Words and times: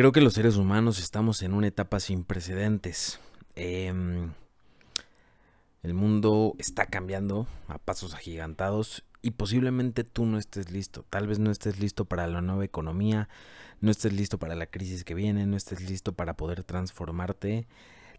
Creo 0.00 0.12
que 0.12 0.22
los 0.22 0.32
seres 0.32 0.56
humanos 0.56 0.98
estamos 0.98 1.42
en 1.42 1.52
una 1.52 1.66
etapa 1.66 2.00
sin 2.00 2.24
precedentes. 2.24 3.20
Em, 3.54 4.32
el 5.82 5.92
mundo 5.92 6.54
está 6.56 6.86
cambiando 6.86 7.46
a 7.68 7.76
pasos 7.76 8.14
agigantados 8.14 9.04
y 9.20 9.32
posiblemente 9.32 10.02
tú 10.02 10.24
no 10.24 10.38
estés 10.38 10.70
listo. 10.70 11.04
Tal 11.10 11.26
vez 11.26 11.38
no 11.38 11.50
estés 11.50 11.80
listo 11.80 12.06
para 12.06 12.26
la 12.28 12.40
nueva 12.40 12.64
economía, 12.64 13.28
no 13.82 13.90
estés 13.90 14.14
listo 14.14 14.38
para 14.38 14.54
la 14.54 14.64
crisis 14.64 15.04
que 15.04 15.12
viene, 15.12 15.44
no 15.44 15.54
estés 15.54 15.82
listo 15.82 16.14
para 16.14 16.32
poder 16.32 16.64
transformarte, 16.64 17.66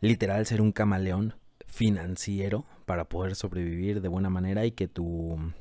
literal 0.01 0.45
ser 0.45 0.61
un 0.61 0.73
camaleón 0.73 1.33
financiero 1.65 2.63
para 2.85 3.05
poder 3.05 3.33
sobrevivir 3.33 4.01
de 4.01 4.07
buena 4.07 4.29
manera 4.29 4.67
y 4.67 4.71
que 4.71 4.87
tu 4.87 5.51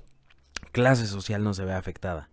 clase 0.73 1.07
social 1.07 1.43
no 1.43 1.55
se 1.55 1.65
vea 1.65 1.79
afectada. 1.79 2.29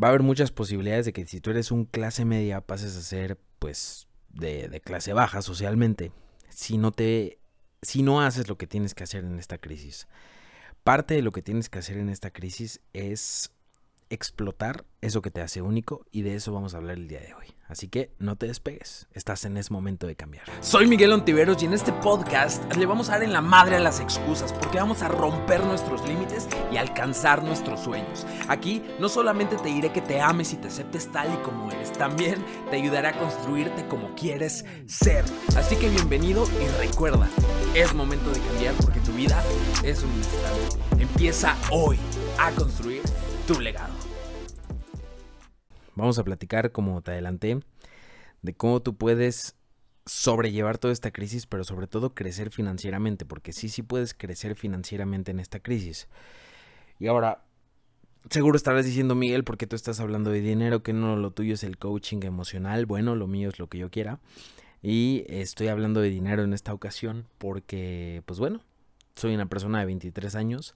Va 0.00 0.08
a 0.08 0.10
haber 0.10 0.22
muchas 0.22 0.50
posibilidades 0.50 1.04
de 1.06 1.12
que 1.12 1.26
si 1.26 1.40
tú 1.40 1.50
eres 1.50 1.70
un 1.70 1.84
clase 1.84 2.24
media 2.24 2.60
pases 2.60 2.96
a 2.96 3.02
ser 3.02 3.38
pues 3.58 4.08
de, 4.30 4.68
de 4.68 4.80
clase 4.80 5.12
baja 5.12 5.42
socialmente 5.42 6.12
si 6.48 6.78
no 6.78 6.92
te 6.92 7.38
si 7.82 8.02
no 8.02 8.22
haces 8.22 8.48
lo 8.48 8.56
que 8.56 8.66
tienes 8.66 8.94
que 8.94 9.04
hacer 9.04 9.24
en 9.24 9.38
esta 9.38 9.58
crisis. 9.58 10.06
Parte 10.84 11.14
de 11.14 11.22
lo 11.22 11.32
que 11.32 11.42
tienes 11.42 11.68
que 11.68 11.80
hacer 11.80 11.98
en 11.98 12.08
esta 12.08 12.30
crisis 12.30 12.80
es 12.92 13.52
explotar 14.12 14.84
eso 15.00 15.22
que 15.22 15.30
te 15.30 15.40
hace 15.40 15.62
único 15.62 16.04
y 16.12 16.20
de 16.20 16.34
eso 16.34 16.52
vamos 16.52 16.74
a 16.74 16.76
hablar 16.76 16.98
el 16.98 17.08
día 17.08 17.20
de 17.20 17.32
hoy. 17.32 17.46
Así 17.66 17.88
que 17.88 18.12
no 18.18 18.36
te 18.36 18.46
despegues, 18.46 19.08
estás 19.14 19.46
en 19.46 19.56
ese 19.56 19.72
momento 19.72 20.06
de 20.06 20.14
cambiar. 20.14 20.44
Soy 20.60 20.86
Miguel 20.86 21.12
Ontiveros 21.12 21.62
y 21.62 21.64
en 21.64 21.72
este 21.72 21.92
podcast 21.94 22.62
le 22.76 22.84
vamos 22.84 23.08
a 23.08 23.12
dar 23.12 23.22
en 23.22 23.32
la 23.32 23.40
madre 23.40 23.76
a 23.76 23.80
las 23.80 24.00
excusas 24.00 24.52
porque 24.52 24.76
vamos 24.76 25.00
a 25.00 25.08
romper 25.08 25.64
nuestros 25.64 26.06
límites 26.06 26.46
y 26.70 26.76
alcanzar 26.76 27.42
nuestros 27.42 27.80
sueños. 27.80 28.26
Aquí 28.48 28.82
no 29.00 29.08
solamente 29.08 29.56
te 29.56 29.70
diré 29.70 29.90
que 29.90 30.02
te 30.02 30.20
ames 30.20 30.52
y 30.52 30.56
te 30.56 30.68
aceptes 30.68 31.10
tal 31.10 31.32
y 31.32 31.36
como 31.38 31.72
eres, 31.72 31.90
también 31.92 32.44
te 32.70 32.76
ayudaré 32.76 33.08
a 33.08 33.18
construirte 33.18 33.88
como 33.88 34.14
quieres 34.14 34.66
ser. 34.86 35.24
Así 35.56 35.74
que 35.76 35.88
bienvenido 35.88 36.44
y 36.62 36.68
recuerda, 36.86 37.30
es 37.74 37.94
momento 37.94 38.30
de 38.30 38.40
cambiar 38.40 38.74
porque 38.74 39.00
tu 39.00 39.12
vida 39.12 39.42
es 39.82 40.02
un 40.02 40.12
instante. 40.12 41.02
Empieza 41.02 41.56
hoy 41.70 41.98
a 42.38 42.50
construir 42.50 43.00
tu 43.46 43.60
legado. 43.60 43.94
Vamos 45.94 46.18
a 46.18 46.24
platicar, 46.24 46.72
como 46.72 47.02
te 47.02 47.10
adelanté, 47.10 47.60
de 48.42 48.54
cómo 48.54 48.80
tú 48.80 48.96
puedes 48.96 49.56
sobrellevar 50.06 50.78
toda 50.78 50.92
esta 50.92 51.10
crisis, 51.10 51.46
pero 51.46 51.64
sobre 51.64 51.86
todo 51.86 52.14
crecer 52.14 52.50
financieramente, 52.50 53.24
porque 53.24 53.52
sí, 53.52 53.68
sí 53.68 53.82
puedes 53.82 54.14
crecer 54.14 54.56
financieramente 54.56 55.30
en 55.30 55.40
esta 55.40 55.60
crisis. 55.60 56.08
Y 56.98 57.08
ahora, 57.08 57.44
seguro 58.30 58.56
estarás 58.56 58.84
diciendo, 58.84 59.14
Miguel, 59.14 59.44
¿por 59.44 59.58
qué 59.58 59.66
tú 59.66 59.76
estás 59.76 60.00
hablando 60.00 60.30
de 60.30 60.40
dinero? 60.40 60.82
Que 60.82 60.92
no 60.92 61.16
lo 61.16 61.30
tuyo 61.32 61.54
es 61.54 61.64
el 61.64 61.78
coaching 61.78 62.22
emocional. 62.22 62.86
Bueno, 62.86 63.16
lo 63.16 63.26
mío 63.26 63.48
es 63.48 63.58
lo 63.58 63.68
que 63.68 63.78
yo 63.78 63.90
quiera. 63.90 64.20
Y 64.82 65.24
estoy 65.28 65.68
hablando 65.68 66.00
de 66.00 66.10
dinero 66.10 66.42
en 66.42 66.52
esta 66.52 66.74
ocasión 66.74 67.26
porque, 67.38 68.22
pues 68.26 68.40
bueno, 68.40 68.60
soy 69.14 69.34
una 69.34 69.46
persona 69.46 69.78
de 69.78 69.86
23 69.86 70.34
años, 70.34 70.74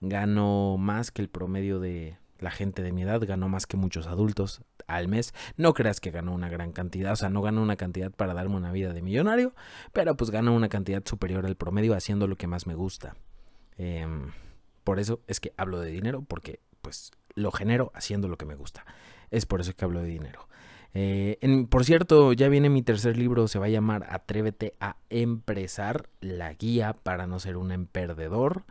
gano 0.00 0.76
más 0.78 1.10
que 1.10 1.22
el 1.22 1.28
promedio 1.28 1.80
de 1.80 2.16
la 2.38 2.50
gente 2.50 2.82
de 2.82 2.92
mi 2.92 3.02
edad, 3.02 3.20
gano 3.26 3.48
más 3.48 3.66
que 3.66 3.76
muchos 3.76 4.06
adultos 4.06 4.62
al 4.86 5.08
mes. 5.08 5.34
No 5.56 5.74
creas 5.74 6.00
que 6.00 6.10
gano 6.10 6.32
una 6.32 6.48
gran 6.48 6.72
cantidad, 6.72 7.12
o 7.12 7.16
sea, 7.16 7.30
no 7.30 7.42
gano 7.42 7.62
una 7.62 7.76
cantidad 7.76 8.10
para 8.10 8.34
darme 8.34 8.56
una 8.56 8.72
vida 8.72 8.92
de 8.92 9.02
millonario, 9.02 9.54
pero 9.92 10.16
pues 10.16 10.30
gano 10.30 10.54
una 10.54 10.68
cantidad 10.68 11.04
superior 11.04 11.46
al 11.46 11.56
promedio 11.56 11.94
haciendo 11.94 12.26
lo 12.26 12.36
que 12.36 12.46
más 12.46 12.66
me 12.66 12.74
gusta. 12.74 13.16
Em, 13.76 14.32
por 14.84 15.00
eso 15.00 15.20
es 15.26 15.40
que 15.40 15.52
hablo 15.56 15.80
de 15.80 15.90
dinero, 15.90 16.24
porque 16.26 16.60
pues 16.82 17.10
lo 17.34 17.52
genero 17.52 17.92
haciendo 17.94 18.28
lo 18.28 18.36
que 18.36 18.46
me 18.46 18.54
gusta. 18.54 18.84
Es 19.30 19.46
por 19.46 19.60
eso 19.60 19.74
que 19.74 19.84
hablo 19.84 20.00
de 20.00 20.08
dinero. 20.08 20.48
Eh, 20.94 21.66
por 21.68 21.84
cierto, 21.84 22.32
ya 22.32 22.48
viene 22.48 22.70
mi 22.70 22.82
tercer 22.82 23.16
libro, 23.16 23.46
se 23.46 23.58
va 23.58 23.66
a 23.66 23.70
llamar 23.70 24.06
Atrévete 24.08 24.74
a 24.80 24.96
empresar, 25.10 26.08
la 26.20 26.54
guía 26.54 26.94
para 26.94 27.26
no 27.26 27.40
ser 27.40 27.56
un 27.56 27.72
emperdedor. 27.72 28.64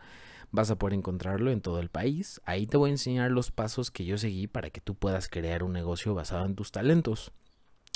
Vas 0.51 0.71
a 0.71 0.77
poder 0.77 0.93
encontrarlo 0.93 1.51
en 1.51 1.61
todo 1.61 1.79
el 1.79 1.89
país. 1.89 2.41
Ahí 2.45 2.67
te 2.67 2.77
voy 2.77 2.89
a 2.89 2.93
enseñar 2.93 3.31
los 3.31 3.51
pasos 3.51 3.91
que 3.91 4.05
yo 4.05 4.17
seguí 4.17 4.47
para 4.47 4.69
que 4.69 4.81
tú 4.81 4.95
puedas 4.95 5.27
crear 5.27 5.63
un 5.63 5.73
negocio 5.73 6.13
basado 6.13 6.45
en 6.45 6.55
tus 6.55 6.71
talentos. 6.71 7.31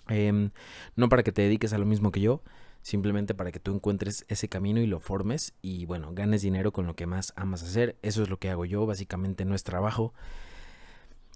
Em, 0.07 0.51
no 0.95 1.09
para 1.09 1.23
que 1.23 1.31
te 1.31 1.43
dediques 1.43 1.73
a 1.73 1.77
lo 1.77 1.85
mismo 1.85 2.11
que 2.11 2.19
yo, 2.19 2.43
simplemente 2.81 3.33
para 3.33 3.51
que 3.51 3.59
tú 3.59 3.73
encuentres 3.73 4.25
ese 4.27 4.49
camino 4.49 4.81
y 4.81 4.87
lo 4.87 4.99
formes 4.99 5.53
y 5.61 5.85
bueno, 5.85 6.13
ganes 6.13 6.41
dinero 6.41 6.73
con 6.73 6.87
lo 6.87 6.95
que 6.95 7.05
más 7.05 7.33
amas 7.35 7.63
hacer. 7.63 7.97
Eso 8.01 8.23
es 8.23 8.29
lo 8.29 8.37
que 8.37 8.49
hago 8.49 8.65
yo, 8.65 8.85
básicamente 8.85 9.45
no 9.45 9.55
es 9.55 9.63
trabajo. 9.63 10.13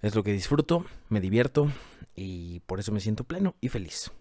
Es 0.01 0.13
lo 0.15 0.23
que 0.23 0.33
disfruto, 0.33 0.85
me 1.09 1.21
divierto 1.21 1.71
y 2.15 2.59
por 2.61 2.79
eso 2.79 2.91
me 2.91 2.99
siento 2.99 3.23
pleno 3.23 3.55
y 3.61 3.69
feliz. 3.69 4.11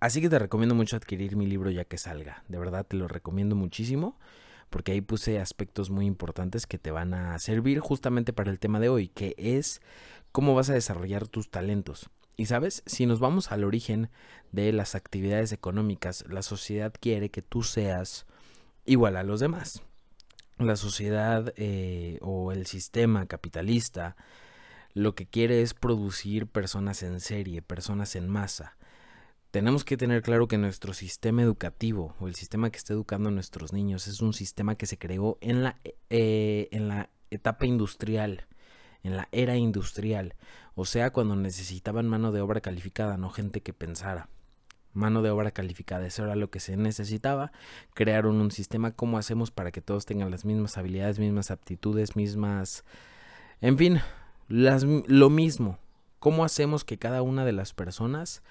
Así 0.00 0.20
que 0.20 0.28
te 0.28 0.38
recomiendo 0.38 0.74
mucho 0.74 0.96
adquirir 0.96 1.36
mi 1.36 1.46
libro 1.46 1.70
ya 1.70 1.84
que 1.84 1.98
salga. 1.98 2.44
De 2.48 2.58
verdad 2.58 2.86
te 2.86 2.96
lo 2.96 3.08
recomiendo 3.08 3.56
muchísimo 3.56 4.18
porque 4.70 4.92
ahí 4.92 5.00
puse 5.00 5.40
aspectos 5.40 5.90
muy 5.90 6.06
importantes 6.06 6.66
que 6.66 6.78
te 6.78 6.90
van 6.90 7.14
a 7.14 7.38
servir 7.38 7.80
justamente 7.80 8.32
para 8.32 8.50
el 8.50 8.58
tema 8.58 8.80
de 8.80 8.88
hoy, 8.88 9.08
que 9.08 9.34
es 9.38 9.80
cómo 10.32 10.54
vas 10.54 10.70
a 10.70 10.74
desarrollar 10.74 11.28
tus 11.28 11.50
talentos. 11.50 12.10
Y 12.36 12.46
sabes, 12.46 12.82
si 12.86 13.06
nos 13.06 13.20
vamos 13.20 13.52
al 13.52 13.64
origen 13.64 14.10
de 14.50 14.72
las 14.72 14.94
actividades 14.94 15.52
económicas, 15.52 16.24
la 16.28 16.42
sociedad 16.42 16.92
quiere 16.98 17.30
que 17.30 17.42
tú 17.42 17.62
seas 17.62 18.26
igual 18.84 19.16
a 19.16 19.22
los 19.22 19.40
demás. 19.40 19.82
La 20.58 20.76
sociedad 20.76 21.52
eh, 21.56 22.18
o 22.22 22.52
el 22.52 22.66
sistema 22.66 23.26
capitalista 23.26 24.16
lo 24.92 25.16
que 25.16 25.26
quiere 25.26 25.62
es 25.62 25.74
producir 25.74 26.46
personas 26.46 27.02
en 27.02 27.20
serie, 27.20 27.62
personas 27.62 28.14
en 28.14 28.28
masa 28.28 28.76
tenemos 29.54 29.84
que 29.84 29.96
tener 29.96 30.22
claro 30.22 30.48
que 30.48 30.58
nuestro 30.58 30.92
sistema 30.94 31.40
educativo 31.40 32.16
o 32.18 32.26
el 32.26 32.34
sistema 32.34 32.70
que 32.70 32.78
está 32.78 32.92
educando 32.92 33.28
a 33.28 33.32
nuestros 33.32 33.72
niños 33.72 34.08
es 34.08 34.20
un 34.20 34.32
sistema 34.32 34.74
que 34.74 34.86
se 34.86 34.98
creó 34.98 35.38
en 35.40 35.62
la, 35.62 35.78
eh, 36.10 36.66
en 36.72 36.88
la 36.88 37.10
etapa 37.30 37.64
industrial, 37.64 38.48
en 39.04 39.16
la 39.16 39.28
era 39.30 39.54
industrial, 39.54 40.34
o 40.74 40.84
sea, 40.86 41.12
cuando 41.12 41.36
necesitaban 41.36 42.08
mano 42.08 42.32
de 42.32 42.40
obra 42.40 42.62
calificada, 42.62 43.16
no 43.16 43.30
gente 43.30 43.60
que 43.60 43.72
pensara. 43.72 44.28
Mano 44.92 45.22
de 45.22 45.30
obra 45.30 45.52
calificada, 45.52 46.04
eso 46.04 46.24
era 46.24 46.34
lo 46.34 46.50
que 46.50 46.58
se 46.58 46.76
necesitaba. 46.76 47.52
Crearon 47.94 48.40
un 48.40 48.50
sistema, 48.50 48.90
¿cómo 48.90 49.18
hacemos 49.18 49.52
para 49.52 49.70
que 49.70 49.80
todos 49.80 50.04
tengan 50.04 50.32
las 50.32 50.44
mismas 50.44 50.78
habilidades, 50.78 51.20
mismas 51.20 51.52
aptitudes, 51.52 52.16
mismas... 52.16 52.84
En 53.60 53.78
fin, 53.78 54.00
las, 54.48 54.82
lo 54.82 55.30
mismo. 55.30 55.78
¿Cómo 56.18 56.44
hacemos 56.44 56.82
que 56.82 56.98
cada 56.98 57.22
una 57.22 57.44
de 57.44 57.52
las 57.52 57.72
personas 57.72 58.42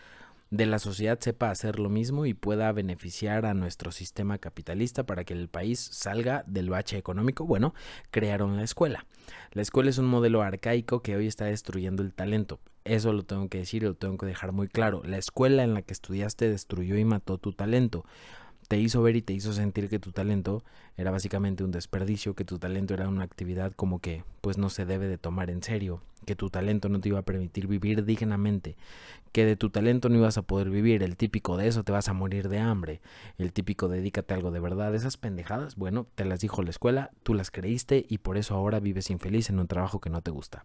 de 0.54 0.68
la 0.68 0.78
sociedad 0.78 1.18
sepa 1.20 1.50
hacer 1.50 1.80
lo 1.80 1.90
mismo 1.90 2.28
y 2.28 2.36
pueda 2.36 2.72
beneficiar 2.72 3.48
a 3.48 3.56
nuestro 3.56 3.92
sistema 3.92 4.38
capitalista 4.38 5.04
para 5.04 5.24
que 5.24 5.34
el 5.34 5.48
país 5.48 5.80
salga 5.80 6.44
del 6.46 6.70
bache 6.70 6.96
económico, 6.96 7.44
bueno, 7.44 7.74
crearon 8.12 8.56
la 8.56 8.62
escuela. 8.62 9.08
La 9.54 9.64
escuela 9.64 9.90
es 9.90 9.98
un 9.98 10.06
modelo 10.06 10.44
arcaico 10.44 11.02
que 11.02 11.16
hoy 11.16 11.26
está 11.26 11.46
destruyendo 11.46 12.04
el 12.04 12.14
talento. 12.14 12.60
Eso 12.84 13.14
lo 13.14 13.24
tengo 13.24 13.50
que 13.50 13.58
decir 13.58 13.82
lo 13.82 13.96
tengo 13.96 14.16
que 14.20 14.28
dejar 14.28 14.52
muy 14.52 14.68
claro. 14.68 15.02
La 15.04 15.18
escuela 15.18 15.64
en 15.64 15.74
la 15.74 15.82
que 15.82 15.94
estudiaste 15.94 16.48
destruyó 16.48 16.98
y 16.98 17.04
mató 17.04 17.40
tu 17.40 17.54
talento 17.54 18.06
te 18.68 18.78
hizo 18.80 19.02
ver 19.02 19.16
y 19.16 19.22
te 19.22 19.34
hizo 19.34 19.54
sentir 19.54 19.90
que 19.90 20.00
tu 20.00 20.12
talento 20.12 20.64
era 20.98 21.12
básicamente 21.12 21.64
un 21.64 21.72
desperdicio, 21.72 22.36
que 22.36 22.46
tu 22.46 22.60
talento 22.60 22.94
era 22.94 23.08
una 23.08 23.24
actividad 23.24 23.74
como 23.74 24.00
que 24.00 24.24
pues 24.42 24.58
no 24.58 24.70
se 24.70 24.86
debe 24.86 25.08
de 25.08 25.18
tomar 25.18 25.50
en 25.50 25.64
serio, 25.64 26.02
que 26.26 26.36
tu 26.36 26.50
talento 26.50 26.90
no 26.90 27.00
te 27.00 27.10
iba 27.10 27.20
a 27.20 27.24
permitir 27.24 27.68
vivir 27.68 28.06
dignamente, 28.06 28.76
que 29.32 29.46
de 29.46 29.56
tu 29.56 29.70
talento 29.70 30.10
no 30.10 30.18
ibas 30.18 30.38
a 30.38 30.44
poder 30.44 30.70
vivir, 30.70 31.04
el 31.04 31.18
típico 31.18 31.58
de 31.58 31.68
eso 31.68 31.84
te 31.84 31.92
vas 31.92 32.10
a 32.10 32.14
morir 32.14 32.50
de 32.50 32.60
hambre, 32.60 33.02
el 33.38 33.54
típico 33.54 33.88
dedícate 33.90 34.34
a 34.34 34.38
algo 34.38 34.52
de 34.52 34.60
verdad, 34.60 34.94
esas 34.96 35.18
pendejadas, 35.18 35.76
bueno, 35.76 36.08
te 36.16 36.26
las 36.26 36.40
dijo 36.40 36.62
la 36.64 36.70
escuela, 36.70 37.12
tú 37.24 37.34
las 37.34 37.52
creíste 37.52 38.06
y 38.08 38.20
por 38.20 38.38
eso 38.38 38.56
ahora 38.56 38.80
vives 38.80 39.10
infeliz 39.10 39.50
en 39.50 39.60
un 39.60 39.68
trabajo 39.68 40.00
que 40.00 40.10
no 40.10 40.22
te 40.22 40.32
gusta. 40.32 40.64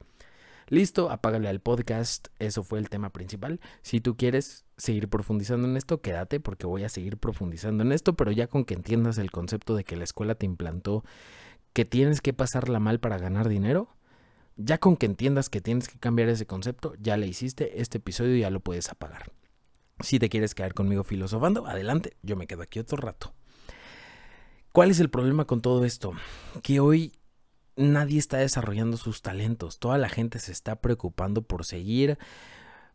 Listo, 0.70 1.10
apágale 1.10 1.48
al 1.48 1.60
podcast. 1.60 2.28
Eso 2.38 2.62
fue 2.62 2.78
el 2.78 2.90
tema 2.90 3.10
principal. 3.10 3.58
Si 3.80 4.02
tú 4.02 4.16
quieres 4.16 4.66
seguir 4.78 5.08
profundizando 5.08 5.68
en 5.68 5.76
esto, 5.76 6.00
quédate 6.00 6.40
porque 6.40 6.66
voy 6.66 6.84
a 6.84 6.88
seguir 6.88 7.18
profundizando 7.18 7.82
en 7.82 7.92
esto, 7.92 8.14
pero 8.14 8.30
ya 8.30 8.46
con 8.46 8.64
que 8.64 8.74
entiendas 8.74 9.18
el 9.18 9.30
concepto 9.30 9.74
de 9.74 9.84
que 9.84 9.96
la 9.96 10.04
escuela 10.04 10.34
te 10.34 10.46
implantó 10.46 11.04
que 11.72 11.84
tienes 11.84 12.20
que 12.20 12.32
pasarla 12.32 12.80
mal 12.80 13.00
para 13.00 13.18
ganar 13.18 13.48
dinero, 13.48 13.88
ya 14.56 14.78
con 14.78 14.96
que 14.96 15.06
entiendas 15.06 15.50
que 15.50 15.60
tienes 15.60 15.88
que 15.88 15.98
cambiar 15.98 16.28
ese 16.28 16.46
concepto, 16.46 16.94
ya 17.00 17.16
le 17.16 17.26
hiciste, 17.26 17.80
este 17.80 17.98
episodio 17.98 18.36
ya 18.36 18.50
lo 18.50 18.60
puedes 18.60 18.88
apagar. 18.88 19.32
Si 20.00 20.18
te 20.18 20.28
quieres 20.28 20.54
quedar 20.54 20.74
conmigo 20.74 21.04
filosofando, 21.04 21.66
adelante, 21.66 22.16
yo 22.22 22.36
me 22.36 22.46
quedo 22.46 22.62
aquí 22.62 22.78
otro 22.78 22.96
rato. 22.96 23.34
¿Cuál 24.72 24.90
es 24.90 25.00
el 25.00 25.10
problema 25.10 25.44
con 25.44 25.60
todo 25.60 25.84
esto? 25.84 26.12
Que 26.62 26.78
hoy 26.78 27.12
nadie 27.76 28.18
está 28.18 28.38
desarrollando 28.38 28.96
sus 28.96 29.22
talentos. 29.22 29.78
Toda 29.78 29.98
la 29.98 30.08
gente 30.08 30.38
se 30.38 30.52
está 30.52 30.80
preocupando 30.80 31.42
por 31.42 31.64
seguir 31.64 32.18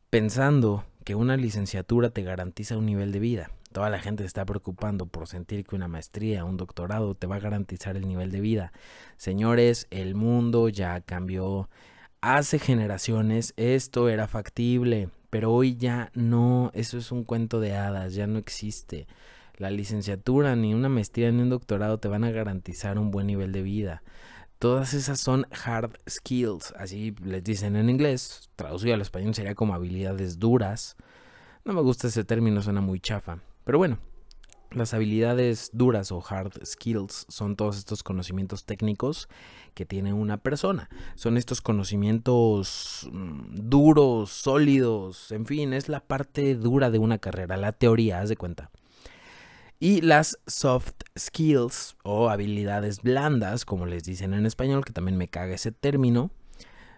pensando 0.09 0.85
que 1.03 1.15
una 1.15 1.37
licenciatura 1.37 2.09
te 2.09 2.23
garantiza 2.23 2.77
un 2.77 2.85
nivel 2.85 3.11
de 3.11 3.19
vida. 3.19 3.51
Toda 3.71 3.89
la 3.89 3.99
gente 3.99 4.23
está 4.23 4.45
preocupando 4.45 5.05
por 5.05 5.27
sentir 5.27 5.65
que 5.65 5.75
una 5.75 5.87
maestría, 5.87 6.45
un 6.45 6.57
doctorado 6.57 7.15
te 7.15 7.27
va 7.27 7.37
a 7.37 7.39
garantizar 7.39 7.97
el 7.97 8.07
nivel 8.07 8.31
de 8.31 8.39
vida. 8.39 8.71
Señores, 9.17 9.87
el 9.89 10.15
mundo 10.15 10.69
ya 10.69 11.01
cambió. 11.01 11.69
Hace 12.21 12.59
generaciones 12.59 13.53
esto 13.57 14.09
era 14.09 14.27
factible. 14.27 15.09
Pero 15.33 15.51
hoy 15.51 15.75
ya 15.77 16.11
no, 16.13 16.69
eso 16.75 16.99
es 16.99 17.11
un 17.11 17.23
cuento 17.23 17.59
de 17.59 17.73
hadas, 17.73 18.13
ya 18.13 18.27
no 18.27 18.37
existe. 18.37 19.07
La 19.57 19.71
licenciatura, 19.71 20.55
ni 20.55 20.75
una 20.75 20.89
maestría, 20.89 21.31
ni 21.31 21.41
un 21.41 21.49
doctorado 21.49 21.97
te 21.97 22.07
van 22.07 22.23
a 22.23 22.29
garantizar 22.29 22.99
un 22.99 23.09
buen 23.09 23.25
nivel 23.25 23.51
de 23.51 23.63
vida. 23.63 24.03
Todas 24.63 24.93
esas 24.93 25.19
son 25.19 25.45
hard 25.65 25.91
skills, 26.09 26.73
así 26.77 27.13
les 27.21 27.43
dicen 27.43 27.75
en 27.75 27.89
inglés, 27.89 28.49
traducido 28.55 28.93
al 28.93 29.01
español 29.01 29.35
sería 29.35 29.55
como 29.55 29.73
habilidades 29.73 30.39
duras. 30.39 30.95
No 31.65 31.73
me 31.73 31.81
gusta 31.81 32.07
ese 32.07 32.23
término, 32.23 32.61
suena 32.61 32.79
muy 32.79 33.01
chafa. 33.01 33.39
Pero 33.65 33.77
bueno, 33.77 33.97
las 34.71 34.93
habilidades 34.93 35.69
duras 35.73 36.13
o 36.13 36.23
hard 36.25 36.65
skills 36.65 37.25
son 37.27 37.57
todos 37.57 37.77
estos 37.77 38.03
conocimientos 38.03 38.63
técnicos 38.63 39.27
que 39.73 39.85
tiene 39.85 40.13
una 40.13 40.37
persona. 40.37 40.89
Son 41.15 41.35
estos 41.35 41.59
conocimientos 41.59 43.09
mm, 43.11 43.67
duros, 43.67 44.29
sólidos, 44.29 45.33
en 45.33 45.45
fin, 45.45 45.73
es 45.73 45.89
la 45.89 45.99
parte 45.99 46.55
dura 46.55 46.89
de 46.89 46.99
una 46.99 47.17
carrera, 47.17 47.57
la 47.57 47.73
teoría, 47.73 48.21
haz 48.21 48.29
de 48.29 48.37
cuenta. 48.37 48.71
Y 49.83 49.99
las 49.99 50.39
soft 50.47 50.93
skills 51.19 51.97
o 52.05 52.29
habilidades 52.29 53.01
blandas, 53.01 53.65
como 53.65 53.85
les 53.85 54.05
dicen 54.05 54.33
en 54.33 54.45
español, 54.45 54.85
que 54.85 54.93
también 54.93 55.17
me 55.17 55.27
caga 55.27 55.55
ese 55.55 55.73
término, 55.73 56.31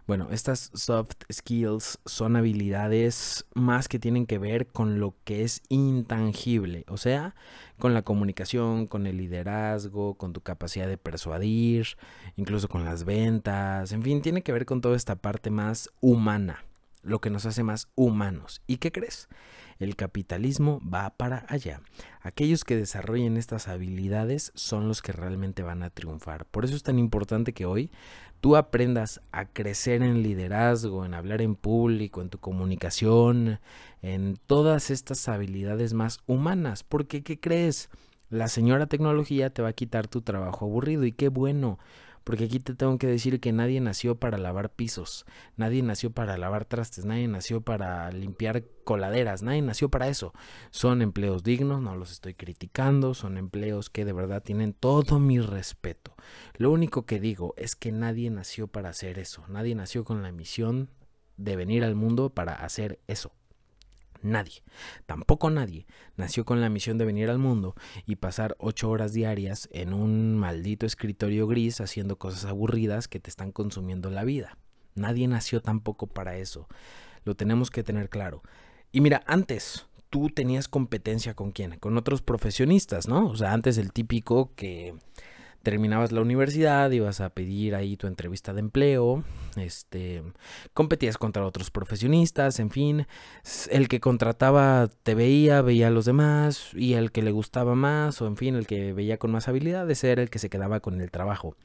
bueno, 0.06 0.28
estas 0.30 0.70
soft 0.76 1.16
skills 1.34 1.98
son 2.06 2.36
habilidades 2.36 3.48
más 3.56 3.88
que 3.88 3.98
tienen 3.98 4.28
que 4.28 4.38
ver 4.38 4.68
con 4.68 5.00
lo 5.00 5.16
que 5.24 5.42
es 5.44 5.64
intangible, 5.68 6.86
o 6.88 6.98
sea, 6.98 7.34
con 7.80 7.96
la 7.96 8.04
comunicación, 8.04 8.86
con 8.86 9.08
el 9.08 9.18
liderazgo, 9.18 10.14
con 10.14 10.32
tu 10.32 10.42
capacidad 10.42 10.88
de 10.88 11.00
persuadir, 11.00 11.88
incluso 12.36 12.70
con 12.70 12.86
las 12.86 13.04
ventas, 13.04 13.94
en 13.94 14.04
fin, 14.04 14.22
tiene 14.22 14.44
que 14.44 14.52
ver 14.52 14.68
con 14.68 14.82
toda 14.82 14.96
esta 14.96 15.16
parte 15.16 15.50
más 15.50 15.90
humana, 16.02 16.66
lo 17.02 17.20
que 17.20 17.32
nos 17.32 17.48
hace 17.48 17.64
más 17.64 17.88
humanos. 17.96 18.62
¿Y 18.68 18.78
qué 18.78 18.92
crees? 18.92 19.28
El 19.80 19.96
capitalismo 19.96 20.82
va 20.82 21.10
para 21.12 21.46
allá. 21.50 21.82
Aquellos 22.22 22.64
que 22.64 22.76
desarrollen 22.76 23.38
estas 23.38 23.68
habilidades 23.68 24.52
son 24.56 24.88
los 24.88 25.02
que 25.02 25.12
realmente 25.12 25.64
van 25.64 25.84
a 25.84 25.90
triunfar. 25.90 26.46
Por 26.46 26.66
eso 26.66 26.76
es 26.76 26.84
tan 26.84 26.98
importante 26.98 27.54
que 27.54 27.66
hoy 27.66 27.92
tú 28.42 28.56
aprendas 28.56 29.22
a 29.32 29.46
crecer 29.46 30.02
en 30.02 30.24
liderazgo, 30.24 31.06
en 31.06 31.14
hablar 31.14 31.42
en 31.42 31.56
público, 31.56 32.22
en 32.22 32.30
tu 32.30 32.38
comunicación, 32.38 33.60
en 34.02 34.38
todas 34.46 34.92
estas 34.92 35.28
habilidades 35.28 35.94
más 35.94 36.20
humanas. 36.28 36.84
Porque, 36.84 37.24
¿qué 37.24 37.40
crees? 37.40 37.90
La 38.30 38.48
señora 38.48 38.88
tecnología 38.88 39.50
te 39.50 39.62
va 39.62 39.70
a 39.70 39.74
quitar 39.74 40.08
tu 40.08 40.22
trabajo 40.22 40.66
aburrido 40.66 41.06
y 41.06 41.12
qué 41.12 41.30
bueno, 41.30 41.80
porque 42.26 42.46
aquí 42.46 42.60
te 42.60 42.74
tengo 42.74 42.98
que 42.98 43.08
decir 43.08 43.40
que 43.40 43.54
nadie 43.54 43.80
nació 43.80 44.16
para 44.16 44.40
lavar 44.40 44.72
pisos, 44.72 45.26
nadie 45.56 45.84
nació 45.84 46.10
para 46.10 46.38
lavar 46.38 46.66
trastes, 46.66 47.06
nadie 47.06 47.28
nació 47.28 47.62
para 47.62 48.12
limpiar 48.12 48.66
coladeras, 48.84 49.44
nadie 49.44 49.62
nació 49.62 49.90
para 49.90 50.08
eso. 50.08 50.34
Son 50.72 51.04
empleos 51.04 51.44
dignos, 51.44 51.82
no 51.82 51.96
los 51.96 52.12
estoy 52.12 52.34
criticando, 52.34 53.14
son 53.14 53.38
empleos 53.38 53.92
que 53.92 54.06
de 54.06 54.14
verdad 54.14 54.42
tienen 54.42 54.74
todo 54.74 55.20
mi 55.20 55.40
respeto. 55.40 56.16
Lo 56.58 56.72
único 56.72 57.06
que 57.06 57.20
digo 57.20 57.54
es 57.58 57.76
que 57.76 57.92
nadie 57.92 58.32
nació 58.32 58.68
para 58.68 58.90
hacer 58.90 59.20
eso, 59.20 59.46
nadie 59.48 59.76
nació 59.76 60.04
con 60.04 60.24
la 60.24 60.32
misión 60.32 60.90
de 61.38 61.56
venir 61.56 61.84
al 61.84 61.94
mundo 61.94 62.32
para 62.32 62.54
hacer 62.54 63.00
eso. 63.08 63.32
Nadie, 64.22 64.64
tampoco 65.06 65.50
nadie, 65.50 65.86
nació 66.18 66.46
con 66.46 66.62
la 66.62 66.70
misión 66.70 66.98
de 66.98 67.06
venir 67.06 67.30
al 67.30 67.38
mundo 67.38 67.76
y 68.06 68.16
pasar 68.16 68.56
ocho 68.60 68.90
horas 68.90 69.14
diarias 69.14 69.70
en 69.72 69.94
un 69.94 70.36
maldito 70.36 70.86
escritorio 70.86 71.48
gris 71.48 71.82
haciendo 71.82 72.18
cosas 72.18 72.46
aburridas 72.46 73.08
que 73.08 73.20
te 73.20 73.30
están 73.30 73.52
consumiendo 73.52 74.10
la 74.10 74.24
vida. 74.24 74.58
Nadie 74.96 75.28
nació 75.28 75.62
tampoco 75.62 76.08
para 76.08 76.38
eso. 76.38 76.68
Lo 77.24 77.36
tenemos 77.36 77.70
que 77.70 77.84
tener 77.84 78.10
claro. 78.10 78.42
Y 78.92 79.02
mira, 79.02 79.24
antes 79.28 79.88
tú 80.10 80.30
tenías 80.30 80.68
competencia 80.68 81.34
con 81.34 81.52
quién? 81.52 81.78
Con 81.80 81.98
otros 81.98 82.22
profesionistas, 82.22 83.08
¿no? 83.08 83.28
O 83.28 83.36
sea, 83.36 83.52
antes 83.52 83.78
el 83.78 83.92
típico 83.92 84.54
que 84.56 84.96
terminabas 85.66 86.14
la 86.14 86.22
universidad, 86.22 86.92
ibas 86.92 87.20
a 87.20 87.32
pedir 87.32 87.74
ahí 87.76 87.98
tu 87.98 88.06
entrevista 88.06 88.54
de 88.54 88.60
empleo, 88.60 89.24
este, 89.58 90.24
competías 90.74 91.18
contra 91.18 91.46
otros 91.46 91.72
profesionistas, 91.72 92.60
en 92.60 92.70
fin, 92.70 93.08
el 93.72 93.88
que 93.88 94.00
contrataba 94.00 94.88
te 95.04 95.16
veía, 95.16 95.62
veía 95.64 95.88
a 95.88 95.90
los 95.90 96.06
demás 96.06 96.70
y 96.76 96.94
el 96.94 97.12
que 97.12 97.24
le 97.24 97.32
gustaba 97.32 97.74
más 97.74 98.22
o 98.22 98.28
en 98.28 98.38
fin, 98.38 98.56
el 98.56 98.68
que 98.68 98.94
veía 98.94 99.18
con 99.18 99.32
más 99.32 99.48
habilidades 99.48 100.04
era 100.04 100.22
el 100.22 100.30
que 100.30 100.40
se 100.40 100.50
quedaba 100.50 100.80
con 100.80 101.02
el 101.02 101.10
trabajo. 101.10 101.58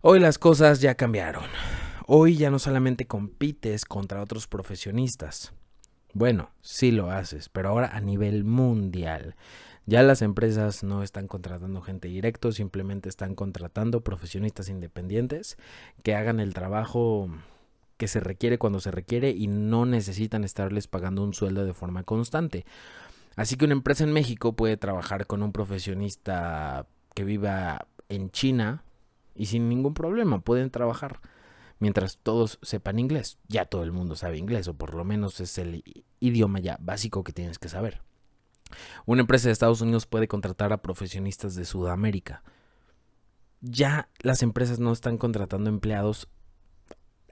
Hoy 0.00 0.18
las 0.18 0.38
cosas 0.38 0.80
ya 0.80 0.94
cambiaron. 0.94 1.44
Hoy 2.06 2.36
ya 2.36 2.50
no 2.50 2.58
solamente 2.58 3.06
compites 3.06 3.84
contra 3.84 4.22
otros 4.22 4.48
profesionistas. 4.48 5.52
Bueno, 6.14 6.50
sí 6.62 6.90
lo 6.90 7.10
haces, 7.10 7.50
pero 7.50 7.68
ahora 7.68 7.90
a 7.94 8.00
nivel 8.00 8.42
mundial. 8.44 9.36
Ya 9.90 10.04
las 10.04 10.22
empresas 10.22 10.84
no 10.84 11.02
están 11.02 11.26
contratando 11.26 11.82
gente 11.82 12.06
directo, 12.06 12.52
simplemente 12.52 13.08
están 13.08 13.34
contratando 13.34 14.04
profesionistas 14.04 14.68
independientes 14.68 15.58
que 16.04 16.14
hagan 16.14 16.38
el 16.38 16.54
trabajo 16.54 17.28
que 17.96 18.06
se 18.06 18.20
requiere 18.20 18.56
cuando 18.56 18.78
se 18.78 18.92
requiere 18.92 19.30
y 19.30 19.48
no 19.48 19.86
necesitan 19.86 20.44
estarles 20.44 20.86
pagando 20.86 21.24
un 21.24 21.34
sueldo 21.34 21.64
de 21.64 21.74
forma 21.74 22.04
constante. 22.04 22.64
Así 23.34 23.56
que 23.56 23.64
una 23.64 23.74
empresa 23.74 24.04
en 24.04 24.12
México 24.12 24.52
puede 24.52 24.76
trabajar 24.76 25.26
con 25.26 25.42
un 25.42 25.50
profesionista 25.50 26.86
que 27.12 27.24
viva 27.24 27.88
en 28.08 28.30
China 28.30 28.84
y 29.34 29.46
sin 29.46 29.68
ningún 29.68 29.94
problema 29.94 30.38
pueden 30.38 30.70
trabajar 30.70 31.18
mientras 31.80 32.18
todos 32.18 32.60
sepan 32.62 33.00
inglés. 33.00 33.38
Ya 33.48 33.64
todo 33.64 33.82
el 33.82 33.90
mundo 33.90 34.14
sabe 34.14 34.38
inglés 34.38 34.68
o 34.68 34.74
por 34.74 34.94
lo 34.94 35.02
menos 35.02 35.40
es 35.40 35.58
el 35.58 35.82
idioma 36.20 36.60
ya 36.60 36.78
básico 36.80 37.24
que 37.24 37.32
tienes 37.32 37.58
que 37.58 37.68
saber. 37.68 38.08
Una 39.06 39.22
empresa 39.22 39.48
de 39.48 39.52
Estados 39.52 39.80
Unidos 39.80 40.06
puede 40.06 40.28
contratar 40.28 40.72
a 40.72 40.82
profesionistas 40.82 41.54
de 41.54 41.64
Sudamérica. 41.64 42.42
Ya 43.60 44.08
las 44.20 44.42
empresas 44.42 44.78
no 44.78 44.92
están 44.92 45.18
contratando 45.18 45.68
empleados 45.68 46.28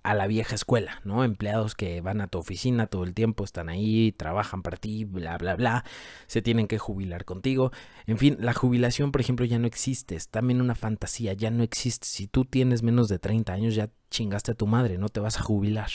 a 0.02 0.14
la 0.14 0.26
vieja 0.26 0.54
escuela, 0.54 1.00
¿no? 1.04 1.24
Empleados 1.24 1.74
que 1.74 2.00
van 2.00 2.20
a 2.20 2.28
tu 2.28 2.38
oficina 2.38 2.86
todo 2.86 3.04
el 3.04 3.14
tiempo, 3.14 3.44
están 3.44 3.68
ahí, 3.68 4.12
trabajan 4.12 4.62
para 4.62 4.76
ti, 4.76 5.04
bla, 5.04 5.36
bla, 5.38 5.56
bla, 5.56 5.84
se 6.26 6.42
tienen 6.42 6.66
que 6.66 6.78
jubilar 6.78 7.24
contigo. 7.24 7.72
En 8.06 8.18
fin, 8.18 8.36
la 8.40 8.54
jubilación, 8.54 9.12
por 9.12 9.20
ejemplo, 9.20 9.44
ya 9.44 9.58
no 9.58 9.66
existe, 9.66 10.18
también 10.30 10.60
una 10.60 10.74
fantasía, 10.74 11.34
ya 11.34 11.50
no 11.50 11.62
existe. 11.62 12.06
Si 12.06 12.26
tú 12.26 12.44
tienes 12.44 12.82
menos 12.82 13.08
de 13.08 13.18
30 13.18 13.52
años, 13.52 13.74
ya 13.74 13.90
chingaste 14.10 14.52
a 14.52 14.54
tu 14.54 14.66
madre, 14.66 14.98
no 14.98 15.08
te 15.08 15.20
vas 15.20 15.38
a 15.38 15.42
jubilar. 15.42 15.90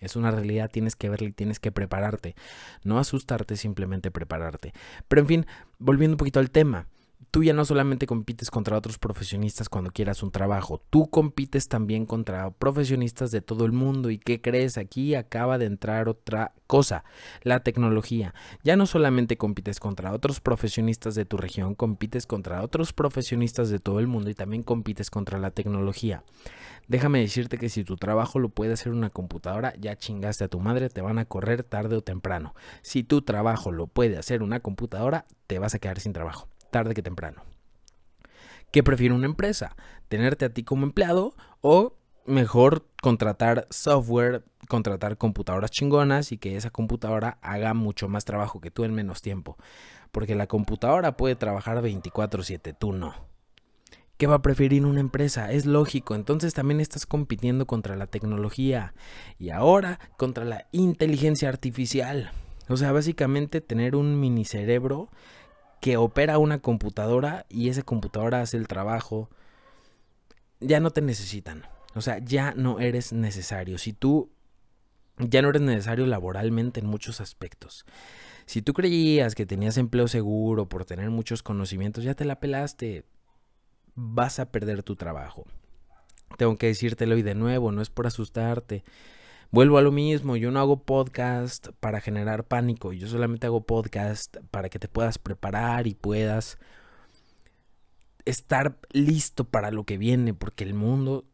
Es 0.00 0.16
una 0.16 0.30
realidad, 0.30 0.70
tienes 0.70 0.96
que 0.96 1.08
verla 1.08 1.28
y 1.28 1.32
tienes 1.32 1.58
que 1.60 1.72
prepararte. 1.72 2.34
No 2.84 2.98
asustarte, 2.98 3.56
simplemente 3.56 4.10
prepararte. 4.10 4.72
Pero 5.08 5.22
en 5.22 5.28
fin, 5.28 5.46
volviendo 5.78 6.14
un 6.14 6.18
poquito 6.18 6.40
al 6.40 6.50
tema. 6.50 6.86
Tú 7.30 7.44
ya 7.44 7.52
no 7.52 7.64
solamente 7.64 8.06
compites 8.06 8.50
contra 8.50 8.78
otros 8.78 8.98
profesionistas 8.98 9.68
cuando 9.68 9.90
quieras 9.90 10.22
un 10.22 10.30
trabajo, 10.30 10.80
tú 10.88 11.10
compites 11.10 11.68
también 11.68 12.06
contra 12.06 12.50
profesionistas 12.50 13.30
de 13.30 13.42
todo 13.42 13.66
el 13.66 13.72
mundo. 13.72 14.10
¿Y 14.10 14.18
qué 14.18 14.40
crees? 14.40 14.78
Aquí 14.78 15.14
acaba 15.14 15.58
de 15.58 15.66
entrar 15.66 16.08
otra 16.08 16.54
cosa, 16.66 17.04
la 17.42 17.60
tecnología. 17.60 18.34
Ya 18.64 18.76
no 18.76 18.86
solamente 18.86 19.36
compites 19.36 19.78
contra 19.78 20.12
otros 20.12 20.40
profesionistas 20.40 21.14
de 21.14 21.26
tu 21.26 21.36
región, 21.36 21.74
compites 21.74 22.26
contra 22.26 22.62
otros 22.62 22.94
profesionistas 22.94 23.68
de 23.68 23.78
todo 23.78 23.98
el 23.98 24.06
mundo 24.06 24.30
y 24.30 24.34
también 24.34 24.62
compites 24.62 25.10
contra 25.10 25.38
la 25.38 25.50
tecnología. 25.50 26.24
Déjame 26.88 27.20
decirte 27.20 27.58
que 27.58 27.68
si 27.68 27.84
tu 27.84 27.96
trabajo 27.96 28.38
lo 28.38 28.48
puede 28.48 28.72
hacer 28.72 28.92
una 28.92 29.10
computadora, 29.10 29.74
ya 29.78 29.96
chingaste 29.96 30.44
a 30.44 30.48
tu 30.48 30.58
madre, 30.60 30.88
te 30.88 31.02
van 31.02 31.18
a 31.18 31.26
correr 31.26 31.62
tarde 31.62 31.96
o 31.96 32.02
temprano. 32.02 32.54
Si 32.80 33.02
tu 33.02 33.20
trabajo 33.20 33.70
lo 33.70 33.86
puede 33.86 34.16
hacer 34.16 34.42
una 34.42 34.60
computadora, 34.60 35.26
te 35.46 35.58
vas 35.58 35.74
a 35.74 35.78
quedar 35.78 36.00
sin 36.00 36.14
trabajo, 36.14 36.48
tarde 36.70 36.94
que 36.94 37.02
temprano. 37.02 37.42
¿Qué 38.70 38.82
prefiere 38.82 39.14
una 39.14 39.26
empresa? 39.26 39.76
¿Tenerte 40.08 40.44
a 40.44 40.50
ti 40.50 40.62
como 40.62 40.84
empleado 40.84 41.34
o 41.60 41.94
mejor 42.26 42.86
contratar 43.00 43.66
software, 43.70 44.44
contratar 44.68 45.16
computadoras 45.16 45.70
chingonas 45.70 46.32
y 46.32 46.38
que 46.38 46.56
esa 46.56 46.70
computadora 46.70 47.38
haga 47.40 47.72
mucho 47.72 48.08
más 48.08 48.24
trabajo 48.24 48.60
que 48.60 48.70
tú 48.70 48.84
en 48.84 48.94
menos 48.94 49.22
tiempo? 49.22 49.56
Porque 50.12 50.34
la 50.34 50.46
computadora 50.46 51.16
puede 51.16 51.36
trabajar 51.36 51.80
24/7, 51.82 52.74
tú 52.74 52.92
no. 52.92 53.14
¿Qué 54.18 54.26
va 54.26 54.36
a 54.36 54.42
preferir 54.42 54.84
una 54.84 55.00
empresa? 55.00 55.52
Es 55.52 55.64
lógico, 55.64 56.16
entonces 56.16 56.52
también 56.52 56.80
estás 56.80 57.06
compitiendo 57.06 57.66
contra 57.66 57.94
la 57.94 58.08
tecnología 58.08 58.92
y 59.38 59.50
ahora 59.50 60.00
contra 60.16 60.44
la 60.44 60.66
inteligencia 60.72 61.48
artificial. 61.48 62.32
O 62.68 62.76
sea, 62.76 62.90
básicamente 62.90 63.60
tener 63.60 63.94
un 63.94 64.18
mini 64.18 64.44
cerebro 64.44 65.08
que 65.80 65.96
opera 65.96 66.38
una 66.38 66.58
computadora 66.58 67.46
y 67.48 67.68
esa 67.68 67.82
computadora 67.82 68.40
hace 68.40 68.56
el 68.56 68.68
trabajo. 68.68 69.28
Ya 70.60 70.80
no 70.80 70.90
te 70.90 71.00
necesitan. 71.00 71.64
O 71.94 72.00
sea, 72.00 72.18
ya 72.18 72.52
no 72.52 72.80
eres 72.80 73.12
necesario. 73.12 73.78
Si 73.78 73.92
tú 73.92 74.30
ya 75.18 75.42
no 75.42 75.48
eres 75.48 75.62
necesario 75.62 76.06
laboralmente 76.06 76.80
en 76.80 76.86
muchos 76.86 77.20
aspectos. 77.20 77.84
Si 78.46 78.62
tú 78.62 78.72
creías 78.72 79.34
que 79.34 79.46
tenías 79.46 79.76
empleo 79.76 80.08
seguro 80.08 80.68
por 80.68 80.84
tener 80.84 81.10
muchos 81.10 81.42
conocimientos, 81.42 82.04
ya 82.04 82.14
te 82.14 82.24
la 82.24 82.40
pelaste 82.40 83.04
vas 84.00 84.38
a 84.38 84.52
perder 84.52 84.84
tu 84.84 84.94
trabajo. 84.94 85.44
Tengo 86.36 86.56
que 86.56 86.68
decírtelo 86.68 87.16
y 87.16 87.22
de 87.22 87.34
nuevo, 87.34 87.72
no 87.72 87.82
es 87.82 87.90
por 87.90 88.06
asustarte, 88.06 88.84
Vuelvo 89.50 89.78
a 89.78 89.82
lo 89.82 89.92
mismo, 89.92 90.36
yo 90.36 90.50
no 90.50 90.60
hago 90.60 90.82
podcast 90.82 91.68
para 91.80 92.02
generar 92.02 92.44
pánico, 92.44 92.92
yo 92.92 93.08
solamente 93.08 93.46
hago 93.46 93.64
podcast 93.64 94.36
para 94.50 94.68
que 94.68 94.78
te 94.78 94.88
puedas 94.88 95.16
preparar 95.16 95.86
y 95.86 95.94
puedas 95.94 96.58
estar 98.26 98.78
listo 98.92 99.44
para 99.44 99.70
lo 99.70 99.84
que 99.84 99.96
viene, 99.96 100.34
porque 100.34 100.64
el 100.64 100.74
mundo 100.74 101.24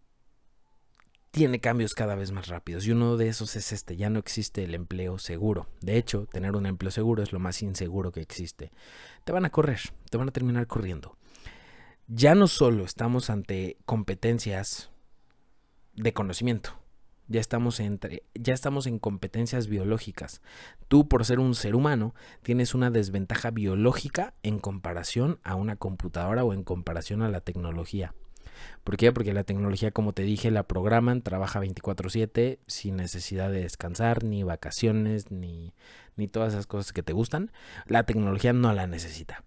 tiene 1.33 1.59
cambios 1.59 1.95
cada 1.95 2.15
vez 2.15 2.31
más 2.31 2.47
rápidos 2.47 2.87
y 2.87 2.93
uno 2.93 3.17
de 3.17 3.27
esos 3.27 3.57
es 3.57 3.73
este, 3.73 3.97
ya 3.97 4.11
no 4.11 4.21
existe 4.21 4.63
el 4.63 4.77
empleo 4.77 5.19
seguro. 5.19 5.67
De 5.81 5.97
hecho, 5.97 6.27
tener 6.27 6.55
un 6.55 6.67
empleo 6.67 6.93
seguro 6.93 7.25
es 7.25 7.33
lo 7.33 7.41
más 7.41 7.63
inseguro 7.63 8.13
que 8.13 8.21
existe. 8.21 8.71
Te 9.25 9.33
van 9.33 9.45
a 9.45 9.51
correr, 9.51 9.81
te 10.09 10.19
van 10.19 10.29
a 10.29 10.33
terminar 10.33 10.69
corriendo. 10.69 11.17
Ya 12.07 12.37
no 12.37 12.47
solo 12.47 12.85
estamos 12.85 13.29
ante 13.29 13.77
competencias 13.85 14.93
de 15.95 16.13
conocimiento, 16.13 16.79
ya 17.29 17.41
estamos, 17.41 17.81
entre, 17.81 18.23
ya 18.35 18.55
estamos 18.55 18.87
en 18.87 18.99
competencias 18.99 19.69
biológicas. 19.69 20.43
Tú, 20.89 21.09
por 21.09 21.25
ser 21.25 21.39
un 21.41 21.55
ser 21.55 21.75
humano, 21.75 22.15
tienes 22.43 22.75
una 22.75 22.91
desventaja 22.91 23.51
biológica 23.51 24.35
en 24.43 24.59
comparación 24.59 25.39
a 25.43 25.55
una 25.55 25.77
computadora 25.77 26.45
o 26.45 26.53
en 26.53 26.65
comparación 26.65 27.23
a 27.23 27.29
la 27.29 27.41
tecnología. 27.41 28.15
¿Por 28.85 28.97
qué? 28.97 29.13
Porque 29.13 29.33
la 29.33 29.45
tecnología, 29.45 29.91
como 29.91 30.13
te 30.13 30.23
dije, 30.23 30.51
la 30.51 30.65
programan, 30.65 31.23
trabaja 31.23 31.61
24/7 31.61 32.59
sin 32.67 32.97
necesidad 32.97 33.51
de 33.51 33.63
descansar, 33.63 34.25
ni 34.25 34.43
vacaciones, 34.43 35.31
ni, 35.31 35.75
ni 36.17 36.29
todas 36.29 36.53
esas 36.53 36.67
cosas 36.67 36.93
que 36.93 37.03
te 37.03 37.13
gustan. 37.13 37.51
La 37.87 38.05
tecnología 38.05 38.53
no 38.53 38.73
la 38.73 38.87
necesita. 38.87 39.45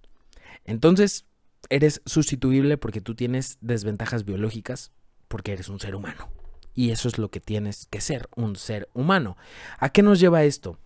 Entonces, 0.66 1.26
eres 1.70 2.02
sustituible 2.06 2.78
porque 2.78 3.02
tú 3.02 3.16
tienes 3.16 3.58
desventajas 3.62 4.26
biológicas 4.26 4.92
porque 5.28 5.54
eres 5.54 5.70
un 5.70 5.80
ser 5.80 5.96
humano. 5.96 6.30
Y 6.78 6.92
eso 6.92 7.08
es 7.08 7.18
lo 7.18 7.32
que 7.32 7.40
tienes 7.40 7.88
que 7.90 8.02
ser, 8.02 8.30
un 8.36 8.56
ser 8.56 8.88
humano. 8.94 9.36
¿A 9.80 9.90
qué 9.90 10.04
nos 10.04 10.20
lleva 10.20 10.44
esto? 10.44 10.78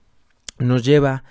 Nos 0.58 0.86
lleva 0.86 1.26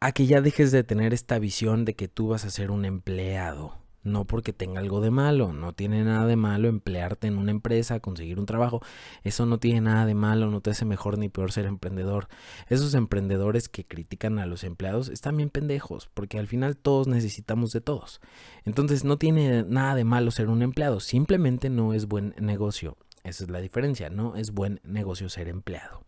a 0.00 0.12
que 0.12 0.26
ya 0.26 0.42
dejes 0.42 0.70
de 0.70 0.84
tener 0.84 1.14
esta 1.14 1.38
visión 1.38 1.86
de 1.86 1.94
que 1.94 2.08
tú 2.08 2.28
vas 2.28 2.44
a 2.44 2.50
ser 2.50 2.70
un 2.70 2.84
empleado. 2.84 3.78
No 4.02 4.26
porque 4.26 4.52
tenga 4.52 4.80
algo 4.80 5.00
de 5.00 5.10
malo, 5.10 5.54
no 5.54 5.72
tiene 5.72 6.04
nada 6.04 6.26
de 6.26 6.36
malo 6.36 6.68
emplearte 6.68 7.26
en 7.26 7.38
una 7.38 7.52
empresa, 7.52 8.00
conseguir 8.00 8.38
un 8.38 8.44
trabajo, 8.44 8.82
eso 9.22 9.46
no 9.46 9.56
tiene 9.58 9.80
nada 9.80 10.04
de 10.04 10.14
malo, 10.14 10.50
no 10.50 10.60
te 10.60 10.72
hace 10.72 10.84
mejor 10.84 11.16
ni 11.16 11.30
peor 11.30 11.50
ser 11.50 11.64
emprendedor. 11.64 12.28
Esos 12.68 12.92
emprendedores 12.92 13.70
que 13.70 13.86
critican 13.86 14.38
a 14.38 14.44
los 14.44 14.62
empleados 14.62 15.08
están 15.08 15.38
bien 15.38 15.48
pendejos, 15.48 16.10
porque 16.12 16.38
al 16.38 16.48
final 16.48 16.76
todos 16.76 17.08
necesitamos 17.08 17.72
de 17.72 17.80
todos. 17.80 18.20
Entonces 18.66 19.04
no 19.04 19.16
tiene 19.16 19.62
nada 19.62 19.94
de 19.94 20.04
malo 20.04 20.32
ser 20.32 20.50
un 20.50 20.60
empleado, 20.60 21.00
simplemente 21.00 21.70
no 21.70 21.94
es 21.94 22.04
buen 22.04 22.34
negocio. 22.38 22.98
Esa 23.24 23.44
es 23.44 23.50
la 23.50 23.60
diferencia, 23.60 24.10
no 24.10 24.36
es 24.36 24.52
buen 24.52 24.80
negocio 24.84 25.28
ser 25.28 25.48
empleado. 25.48 26.04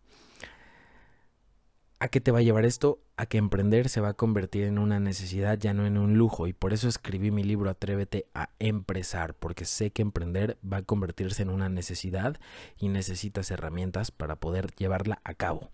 ¿A 1.97 2.09
qué 2.09 2.19
te 2.19 2.31
va 2.31 2.39
a 2.39 2.41
llevar 2.41 2.65
esto? 2.65 2.99
A 3.15 3.25
que 3.25 3.37
emprender 3.37 3.87
se 3.87 4.01
va 4.01 4.09
a 4.09 4.13
convertir 4.13 4.65
en 4.65 4.77
una 4.77 4.99
necesidad, 4.99 5.57
ya 5.57 5.73
no 5.73 5.85
en 5.85 5.97
un 5.97 6.17
lujo. 6.17 6.45
Y 6.45 6.53
por 6.53 6.73
eso 6.73 6.89
escribí 6.89 7.31
mi 7.31 7.41
libro 7.43 7.69
Atrévete 7.69 8.27
a 8.33 8.49
empresar, 8.59 9.33
porque 9.33 9.63
sé 9.63 9.91
que 9.91 10.01
emprender 10.01 10.57
va 10.61 10.77
a 10.77 10.83
convertirse 10.83 11.41
en 11.41 11.49
una 11.49 11.69
necesidad 11.69 12.37
y 12.77 12.89
necesitas 12.89 13.49
herramientas 13.49 14.11
para 14.11 14.35
poder 14.35 14.75
llevarla 14.75 15.21
a 15.23 15.33
cabo. 15.33 15.71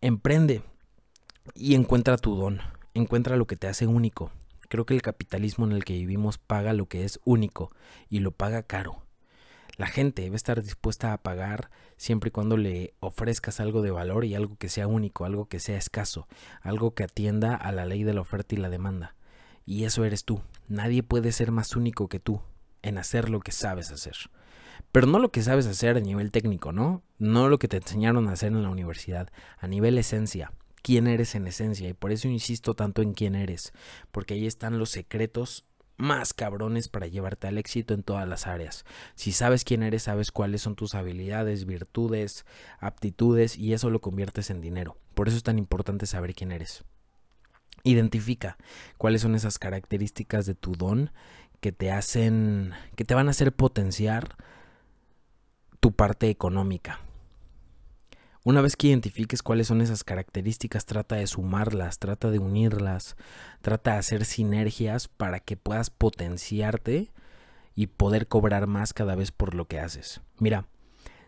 Emprende 0.00 0.62
y 1.54 1.74
encuentra 1.74 2.16
tu 2.16 2.34
don, 2.34 2.60
encuentra 2.94 3.36
lo 3.36 3.46
que 3.46 3.56
te 3.56 3.68
hace 3.68 3.86
único. 3.86 4.32
Creo 4.68 4.86
que 4.86 4.94
el 4.94 5.02
capitalismo 5.02 5.66
en 5.66 5.72
el 5.72 5.84
que 5.84 5.94
vivimos 5.94 6.38
paga 6.38 6.72
lo 6.72 6.86
que 6.86 7.04
es 7.04 7.20
único 7.24 7.70
y 8.08 8.20
lo 8.20 8.32
paga 8.32 8.62
caro. 8.62 9.02
La 9.78 9.86
gente 9.86 10.22
debe 10.22 10.34
estar 10.34 10.60
dispuesta 10.60 11.12
a 11.12 11.22
pagar 11.22 11.70
siempre 11.96 12.28
y 12.28 12.30
cuando 12.32 12.56
le 12.56 12.94
ofrezcas 12.98 13.60
algo 13.60 13.80
de 13.80 13.92
valor 13.92 14.24
y 14.24 14.34
algo 14.34 14.56
que 14.56 14.68
sea 14.68 14.88
único, 14.88 15.24
algo 15.24 15.46
que 15.46 15.60
sea 15.60 15.78
escaso, 15.78 16.26
algo 16.62 16.94
que 16.94 17.04
atienda 17.04 17.54
a 17.54 17.70
la 17.70 17.86
ley 17.86 18.02
de 18.02 18.12
la 18.12 18.20
oferta 18.20 18.56
y 18.56 18.58
la 18.58 18.70
demanda. 18.70 19.14
Y 19.64 19.84
eso 19.84 20.04
eres 20.04 20.24
tú. 20.24 20.42
Nadie 20.66 21.04
puede 21.04 21.30
ser 21.30 21.52
más 21.52 21.76
único 21.76 22.08
que 22.08 22.18
tú 22.18 22.40
en 22.82 22.98
hacer 22.98 23.30
lo 23.30 23.38
que 23.38 23.52
sabes 23.52 23.92
hacer. 23.92 24.16
Pero 24.90 25.06
no 25.06 25.20
lo 25.20 25.30
que 25.30 25.42
sabes 25.42 25.66
hacer 25.66 25.96
a 25.96 26.00
nivel 26.00 26.32
técnico, 26.32 26.72
¿no? 26.72 27.04
No 27.18 27.48
lo 27.48 27.60
que 27.60 27.68
te 27.68 27.76
enseñaron 27.76 28.26
a 28.26 28.32
hacer 28.32 28.50
en 28.50 28.64
la 28.64 28.70
universidad, 28.70 29.30
a 29.58 29.68
nivel 29.68 29.96
esencia. 29.96 30.52
¿Quién 30.82 31.06
eres 31.06 31.36
en 31.36 31.46
esencia? 31.46 31.88
Y 31.88 31.94
por 31.94 32.10
eso 32.10 32.26
insisto 32.26 32.74
tanto 32.74 33.00
en 33.00 33.12
quién 33.12 33.36
eres, 33.36 33.72
porque 34.10 34.34
ahí 34.34 34.46
están 34.46 34.78
los 34.80 34.90
secretos 34.90 35.66
más 35.98 36.32
cabrones 36.32 36.88
para 36.88 37.08
llevarte 37.08 37.48
al 37.48 37.58
éxito 37.58 37.92
en 37.92 38.02
todas 38.02 38.26
las 38.26 38.46
áreas. 38.46 38.86
Si 39.14 39.32
sabes 39.32 39.64
quién 39.64 39.82
eres, 39.82 40.04
sabes 40.04 40.32
cuáles 40.32 40.62
son 40.62 40.76
tus 40.76 40.94
habilidades, 40.94 41.66
virtudes, 41.66 42.46
aptitudes 42.78 43.58
y 43.58 43.74
eso 43.74 43.90
lo 43.90 44.00
conviertes 44.00 44.48
en 44.50 44.60
dinero. 44.62 44.96
Por 45.14 45.28
eso 45.28 45.36
es 45.36 45.42
tan 45.42 45.58
importante 45.58 46.06
saber 46.06 46.34
quién 46.34 46.52
eres. 46.52 46.84
Identifica 47.82 48.56
cuáles 48.96 49.22
son 49.22 49.34
esas 49.34 49.58
características 49.58 50.46
de 50.46 50.54
tu 50.54 50.76
don 50.76 51.10
que 51.60 51.72
te 51.72 51.90
hacen, 51.90 52.72
que 52.94 53.04
te 53.04 53.14
van 53.14 53.26
a 53.26 53.32
hacer 53.32 53.52
potenciar 53.52 54.36
tu 55.80 55.92
parte 55.92 56.30
económica, 56.30 57.00
una 58.44 58.60
vez 58.60 58.76
que 58.76 58.88
identifiques 58.88 59.42
cuáles 59.42 59.66
son 59.66 59.80
esas 59.80 60.04
características, 60.04 60.86
trata 60.86 61.16
de 61.16 61.26
sumarlas, 61.26 61.98
trata 61.98 62.30
de 62.30 62.38
unirlas, 62.38 63.16
trata 63.60 63.92
de 63.92 63.98
hacer 63.98 64.24
sinergias 64.24 65.08
para 65.08 65.40
que 65.40 65.56
puedas 65.56 65.90
potenciarte 65.90 67.10
y 67.74 67.88
poder 67.88 68.26
cobrar 68.26 68.66
más 68.66 68.92
cada 68.92 69.14
vez 69.14 69.32
por 69.32 69.54
lo 69.54 69.66
que 69.66 69.80
haces. 69.80 70.20
Mira, 70.38 70.66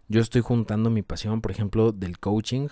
yo 0.08 0.20
estoy 0.20 0.40
juntando 0.40 0.90
mi 0.90 1.02
pasión, 1.02 1.40
por 1.40 1.50
ejemplo, 1.50 1.92
del 1.92 2.18
coaching, 2.18 2.68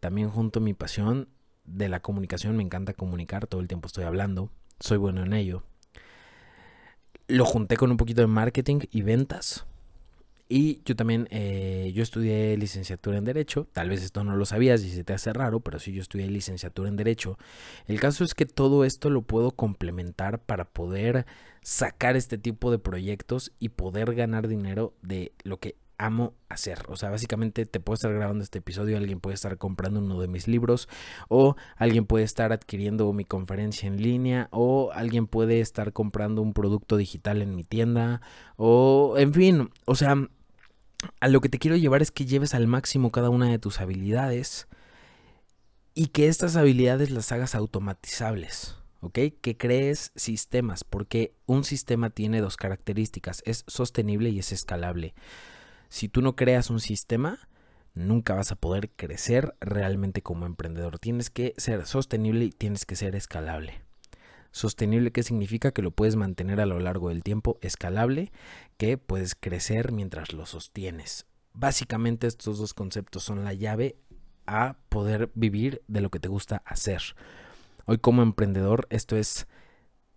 también 0.00 0.30
junto 0.30 0.60
mi 0.60 0.74
pasión 0.74 1.28
de 1.64 1.88
la 1.88 2.00
comunicación, 2.00 2.56
me 2.56 2.62
encanta 2.62 2.92
comunicar, 2.92 3.46
todo 3.46 3.60
el 3.60 3.68
tiempo 3.68 3.86
estoy 3.86 4.04
hablando, 4.04 4.50
soy 4.80 4.98
bueno 4.98 5.22
en 5.22 5.32
ello. 5.32 5.62
Lo 7.26 7.44
junté 7.44 7.76
con 7.76 7.90
un 7.90 7.96
poquito 7.96 8.20
de 8.20 8.26
marketing 8.26 8.80
y 8.90 9.02
ventas, 9.02 9.66
y 10.48 10.82
yo 10.84 10.94
también, 10.94 11.26
eh, 11.30 11.90
yo 11.94 12.02
estudié 12.02 12.56
licenciatura 12.56 13.16
en 13.16 13.24
Derecho, 13.24 13.66
tal 13.72 13.88
vez 13.88 14.02
esto 14.02 14.24
no 14.24 14.36
lo 14.36 14.44
sabías 14.44 14.82
y 14.82 14.90
se 14.90 15.04
te 15.04 15.14
hace 15.14 15.32
raro, 15.32 15.60
pero 15.60 15.78
sí 15.78 15.92
yo 15.92 16.02
estudié 16.02 16.28
licenciatura 16.28 16.88
en 16.88 16.96
Derecho. 16.96 17.38
El 17.86 17.98
caso 17.98 18.24
es 18.24 18.34
que 18.34 18.46
todo 18.46 18.84
esto 18.84 19.08
lo 19.08 19.22
puedo 19.22 19.52
complementar 19.52 20.40
para 20.40 20.66
poder 20.66 21.26
sacar 21.62 22.16
este 22.16 22.36
tipo 22.36 22.70
de 22.70 22.78
proyectos 22.78 23.52
y 23.58 23.70
poder 23.70 24.14
ganar 24.14 24.48
dinero 24.48 24.94
de 25.02 25.32
lo 25.44 25.58
que 25.60 25.76
amo 25.98 26.34
hacer. 26.48 26.78
O 26.88 26.96
sea, 26.96 27.10
básicamente 27.10 27.66
te 27.66 27.80
puedo 27.80 27.94
estar 27.94 28.12
grabando 28.12 28.44
este 28.44 28.58
episodio, 28.58 28.96
alguien 28.96 29.20
puede 29.20 29.34
estar 29.34 29.58
comprando 29.58 30.00
uno 30.00 30.20
de 30.20 30.28
mis 30.28 30.48
libros 30.48 30.88
o 31.28 31.56
alguien 31.76 32.06
puede 32.06 32.24
estar 32.24 32.52
adquiriendo 32.52 33.12
mi 33.12 33.24
conferencia 33.24 33.86
en 33.86 34.02
línea 34.02 34.48
o 34.50 34.90
alguien 34.92 35.26
puede 35.26 35.60
estar 35.60 35.92
comprando 35.92 36.42
un 36.42 36.52
producto 36.52 36.96
digital 36.96 37.42
en 37.42 37.54
mi 37.54 37.64
tienda 37.64 38.20
o 38.56 39.14
en 39.18 39.32
fin, 39.32 39.70
o 39.86 39.94
sea, 39.94 40.28
a 41.20 41.28
lo 41.28 41.40
que 41.40 41.48
te 41.48 41.58
quiero 41.58 41.76
llevar 41.76 42.02
es 42.02 42.10
que 42.10 42.26
lleves 42.26 42.54
al 42.54 42.66
máximo 42.66 43.10
cada 43.10 43.30
una 43.30 43.48
de 43.48 43.58
tus 43.58 43.80
habilidades 43.80 44.68
y 45.94 46.08
que 46.08 46.28
estas 46.28 46.56
habilidades 46.56 47.10
las 47.10 47.32
hagas 47.32 47.54
automatizables. 47.54 48.76
¿ok? 49.04 49.18
Que 49.40 49.56
crees 49.56 50.12
sistemas, 50.16 50.82
porque 50.82 51.34
un 51.46 51.64
sistema 51.64 52.10
tiene 52.10 52.40
dos 52.40 52.56
características, 52.56 53.42
es 53.44 53.64
sostenible 53.66 54.30
y 54.30 54.38
es 54.38 54.50
escalable. 54.50 55.14
Si 55.90 56.08
tú 56.08 56.22
no 56.22 56.36
creas 56.36 56.70
un 56.70 56.80
sistema, 56.80 57.38
nunca 57.92 58.34
vas 58.34 58.50
a 58.50 58.56
poder 58.56 58.90
crecer 58.90 59.54
realmente 59.60 60.22
como 60.22 60.46
emprendedor. 60.46 60.98
Tienes 60.98 61.30
que 61.30 61.54
ser 61.58 61.86
sostenible 61.86 62.46
y 62.46 62.50
tienes 62.50 62.86
que 62.86 62.96
ser 62.96 63.14
escalable. 63.14 63.83
Sostenible, 64.54 65.10
¿qué 65.10 65.24
significa? 65.24 65.72
Que 65.72 65.82
lo 65.82 65.90
puedes 65.90 66.14
mantener 66.14 66.60
a 66.60 66.66
lo 66.66 66.78
largo 66.78 67.08
del 67.08 67.24
tiempo. 67.24 67.58
Escalable, 67.60 68.30
que 68.76 68.98
puedes 68.98 69.34
crecer 69.34 69.90
mientras 69.90 70.32
lo 70.32 70.46
sostienes. 70.46 71.26
Básicamente 71.54 72.28
estos 72.28 72.58
dos 72.58 72.72
conceptos 72.72 73.24
son 73.24 73.42
la 73.42 73.52
llave 73.52 73.96
a 74.46 74.76
poder 74.90 75.32
vivir 75.34 75.82
de 75.88 76.00
lo 76.00 76.10
que 76.10 76.20
te 76.20 76.28
gusta 76.28 76.62
hacer. 76.66 77.02
Hoy 77.84 77.98
como 77.98 78.22
emprendedor 78.22 78.86
esto 78.90 79.16
es 79.16 79.48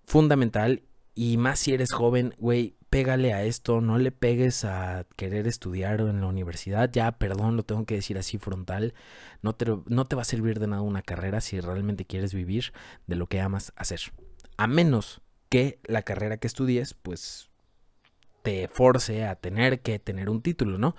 fundamental 0.06 0.84
y 1.16 1.38
más 1.38 1.58
si 1.58 1.74
eres 1.74 1.92
joven, 1.92 2.36
güey, 2.38 2.76
pégale 2.92 3.34
a 3.34 3.44
esto, 3.44 3.82
no 3.82 3.98
le 3.98 4.12
pegues 4.12 4.66
a 4.66 5.08
querer 5.16 5.48
estudiar 5.48 6.00
en 6.02 6.22
la 6.22 6.28
universidad, 6.28 6.92
ya, 6.92 7.12
perdón, 7.14 7.56
lo 7.56 7.64
tengo 7.64 7.88
que 7.88 7.96
decir 7.96 8.20
así 8.20 8.38
frontal, 8.38 8.94
no 9.42 9.56
te, 9.56 9.66
no 9.88 10.06
te 10.06 10.16
va 10.16 10.22
a 10.22 10.26
servir 10.26 10.60
de 10.60 10.68
nada 10.68 10.84
una 10.84 11.02
carrera 11.02 11.42
si 11.42 11.60
realmente 11.60 12.06
quieres 12.06 12.36
vivir 12.36 12.72
de 13.08 13.16
lo 13.16 13.26
que 13.26 13.42
amas 13.42 13.74
hacer. 13.76 14.02
A 14.58 14.68
menos 14.68 15.22
que 15.50 15.80
la 15.86 16.02
carrera 16.02 16.38
que 16.38 16.48
estudies, 16.48 16.94
pues, 16.94 17.50
te 18.44 18.68
force 18.68 19.26
a 19.26 19.36
tener 19.36 19.82
que 19.82 20.00
tener 20.00 20.30
un 20.30 20.42
título, 20.42 20.78
¿no? 20.78 20.96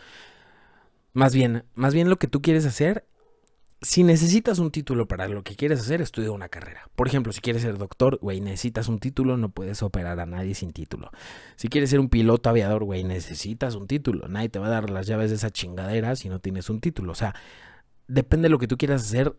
Más 1.12 1.34
bien, 1.34 1.64
más 1.74 1.94
bien 1.94 2.08
lo 2.08 2.18
que 2.18 2.28
tú 2.28 2.40
quieres 2.40 2.64
hacer 2.64 3.04
si 3.80 4.02
necesitas 4.02 4.58
un 4.58 4.72
título 4.72 5.06
para 5.06 5.28
lo 5.28 5.44
que 5.44 5.54
quieres 5.54 5.80
hacer, 5.80 6.00
estudia 6.00 6.32
una 6.32 6.48
carrera. 6.48 6.88
Por 6.96 7.06
ejemplo, 7.06 7.32
si 7.32 7.40
quieres 7.40 7.62
ser 7.62 7.78
doctor, 7.78 8.18
güey, 8.20 8.40
necesitas 8.40 8.88
un 8.88 8.98
título, 8.98 9.36
no 9.36 9.50
puedes 9.50 9.82
operar 9.82 10.18
a 10.18 10.26
nadie 10.26 10.54
sin 10.54 10.72
título. 10.72 11.12
Si 11.54 11.68
quieres 11.68 11.90
ser 11.90 12.00
un 12.00 12.08
piloto 12.08 12.50
aviador, 12.50 12.82
güey, 12.82 13.04
necesitas 13.04 13.76
un 13.76 13.86
título. 13.86 14.26
Nadie 14.26 14.48
te 14.48 14.58
va 14.58 14.66
a 14.66 14.70
dar 14.70 14.90
las 14.90 15.06
llaves 15.06 15.30
de 15.30 15.36
esa 15.36 15.50
chingadera 15.50 16.16
si 16.16 16.28
no 16.28 16.40
tienes 16.40 16.70
un 16.70 16.80
título. 16.80 17.12
O 17.12 17.14
sea, 17.14 17.36
depende 18.08 18.46
de 18.46 18.50
lo 18.50 18.58
que 18.58 18.66
tú 18.66 18.76
quieras 18.76 19.02
hacer, 19.02 19.36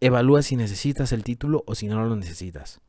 evalúa 0.00 0.42
si 0.42 0.54
necesitas 0.54 1.10
el 1.10 1.24
título 1.24 1.64
o 1.66 1.74
si 1.74 1.88
no 1.88 2.04
lo 2.04 2.14
necesitas. 2.14 2.80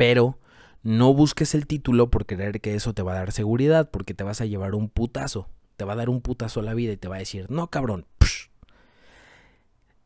Pero 0.00 0.38
no 0.82 1.12
busques 1.12 1.54
el 1.54 1.66
título 1.66 2.08
por 2.08 2.24
creer 2.24 2.62
que 2.62 2.74
eso 2.74 2.94
te 2.94 3.02
va 3.02 3.12
a 3.12 3.16
dar 3.16 3.32
seguridad, 3.32 3.90
porque 3.90 4.14
te 4.14 4.24
vas 4.24 4.40
a 4.40 4.46
llevar 4.46 4.74
un 4.74 4.88
putazo. 4.88 5.50
Te 5.76 5.84
va 5.84 5.92
a 5.92 5.96
dar 5.96 6.08
un 6.08 6.22
putazo 6.22 6.60
a 6.60 6.62
la 6.62 6.72
vida 6.72 6.94
y 6.94 6.96
te 6.96 7.06
va 7.06 7.16
a 7.16 7.18
decir, 7.18 7.50
no 7.50 7.68
cabrón, 7.68 8.06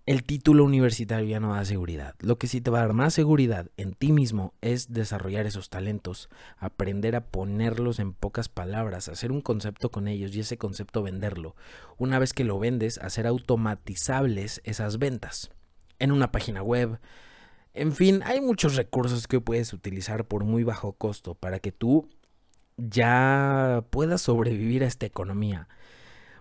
el 0.05 0.25
título 0.25 0.65
universitario 0.65 1.29
ya 1.29 1.39
no 1.39 1.55
da 1.55 1.65
seguridad. 1.65 2.17
Lo 2.19 2.39
que 2.39 2.49
sí 2.49 2.61
te 2.61 2.73
va 2.73 2.79
a 2.79 2.87
dar 2.87 2.93
más 2.93 3.15
seguridad 3.15 3.71
en 3.77 3.95
ti 3.95 4.11
mismo 4.11 4.53
es 4.63 4.93
desarrollar 4.93 5.47
esos 5.47 5.71
talentos, 5.71 6.29
aprender 6.59 7.15
a 7.15 7.27
ponerlos 7.29 8.01
en 8.01 8.15
pocas 8.15 8.49
palabras, 8.49 9.09
hacer 9.09 9.31
un 9.31 9.43
concepto 9.43 9.93
con 9.93 10.09
ellos 10.09 10.35
y 10.35 10.41
ese 10.41 10.59
concepto 10.59 11.05
venderlo. 11.05 11.55
Una 11.99 12.19
vez 12.19 12.33
que 12.33 12.43
lo 12.43 12.59
vendes, 12.59 12.99
hacer 12.99 13.29
automatizables 13.29 14.61
esas 14.65 14.99
ventas 14.99 15.53
en 16.01 16.11
una 16.11 16.33
página 16.33 16.65
web. 16.65 16.99
En 17.75 17.93
fin, 17.93 18.23
hay 18.25 18.41
muchos 18.41 18.77
recursos 18.77 19.27
que 19.27 19.41
puedes 19.41 19.73
utilizar 19.73 20.27
por 20.27 20.45
muy 20.45 20.63
bajo 20.63 20.93
costo 20.93 21.35
para 21.35 21.59
que 21.59 21.73
tú 21.73 22.09
ya 22.77 23.85
puedas 23.91 24.23
sobrevivir 24.23 24.85
a 24.85 24.87
esta 24.87 25.07
economía. 25.07 25.69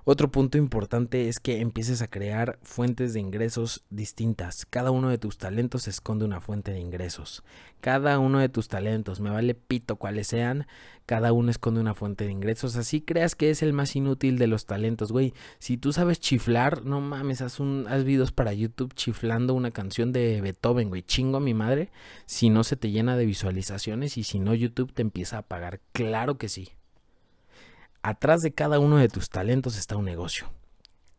Otro 0.05 0.29
punto 0.29 0.57
importante 0.57 1.29
es 1.29 1.39
que 1.39 1.61
empieces 1.61 2.01
a 2.01 2.09
crear 2.09 2.59
fuentes 2.61 3.13
de 3.13 3.21
ingresos 3.21 3.85
distintas. 3.89 4.65
Cada 4.65 4.91
uno 4.91 5.07
de 5.07 5.17
tus 5.17 5.37
talentos 5.37 5.87
esconde 5.87 6.25
una 6.25 6.41
fuente 6.41 6.73
de 6.73 6.81
ingresos. 6.81 7.41
Cada 7.79 8.19
uno 8.19 8.39
de 8.39 8.49
tus 8.49 8.67
talentos, 8.67 9.21
me 9.21 9.29
vale 9.29 9.55
pito 9.55 9.95
cuáles 9.95 10.27
sean, 10.27 10.67
cada 11.05 11.31
uno 11.31 11.51
esconde 11.51 11.79
una 11.79 11.95
fuente 11.95 12.25
de 12.25 12.31
ingresos. 12.31 12.75
Así 12.75 12.99
creas 12.99 13.35
que 13.35 13.49
es 13.49 13.63
el 13.63 13.71
más 13.71 13.95
inútil 13.95 14.37
de 14.37 14.47
los 14.47 14.65
talentos, 14.65 15.13
güey. 15.13 15.33
Si 15.59 15.77
tú 15.77 15.93
sabes 15.93 16.19
chiflar, 16.19 16.83
no 16.83 16.99
mames, 16.99 17.41
haz, 17.41 17.61
un, 17.61 17.85
haz 17.87 18.03
videos 18.03 18.33
para 18.33 18.51
YouTube 18.51 18.93
chiflando 18.95 19.53
una 19.53 19.71
canción 19.71 20.11
de 20.11 20.41
Beethoven, 20.41 20.89
güey. 20.89 21.03
Chingo 21.03 21.37
a 21.37 21.41
mi 21.41 21.53
madre 21.53 21.91
si 22.25 22.49
no 22.49 22.65
se 22.65 22.75
te 22.75 22.91
llena 22.91 23.15
de 23.15 23.25
visualizaciones 23.25 24.17
y 24.17 24.23
si 24.23 24.39
no 24.39 24.53
YouTube 24.53 24.91
te 24.91 25.01
empieza 25.01 25.37
a 25.37 25.43
pagar. 25.43 25.79
Claro 25.93 26.37
que 26.37 26.49
sí. 26.49 26.73
Atrás 28.05 28.41
de 28.41 28.53
cada 28.53 28.79
uno 28.79 28.97
de 28.97 29.07
tus 29.07 29.29
talentos 29.29 29.77
está 29.77 29.95
un 29.95 30.03
negocio. 30.03 30.51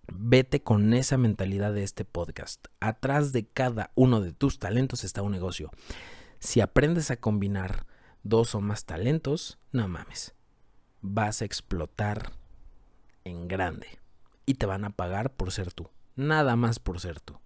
Vete 0.06 0.62
con 0.62 0.92
esa 0.92 1.16
mentalidad 1.16 1.72
de 1.72 1.82
este 1.82 2.04
podcast. 2.04 2.66
Atrás 2.78 3.32
de 3.32 3.46
cada 3.46 3.90
uno 3.94 4.20
de 4.20 4.32
tus 4.32 4.58
talentos 4.58 5.02
está 5.02 5.22
un 5.22 5.32
negocio. 5.32 5.70
Si 6.40 6.60
aprendes 6.60 7.10
a 7.10 7.16
combinar 7.16 7.86
dos 8.22 8.54
o 8.54 8.60
más 8.60 8.84
talentos, 8.84 9.58
no 9.72 9.88
mames, 9.88 10.34
vas 11.00 11.40
a 11.40 11.46
explotar 11.46 12.32
en 13.24 13.48
grande. 13.48 13.98
Y 14.44 14.56
te 14.56 14.66
van 14.66 14.84
a 14.84 14.90
pagar 14.90 15.32
por 15.32 15.52
ser 15.52 15.72
tú. 15.72 15.88
Nada 16.16 16.54
más 16.54 16.80
por 16.80 17.00
ser 17.00 17.18
tú. 17.18 17.38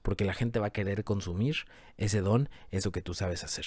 Porque 0.00 0.24
la 0.24 0.32
gente 0.32 0.58
va 0.58 0.68
a 0.68 0.72
querer 0.72 1.04
consumir 1.04 1.66
ese 1.98 2.22
don, 2.22 2.48
eso 2.70 2.92
que 2.92 3.02
tú 3.02 3.12
sabes 3.12 3.44
hacer. 3.44 3.66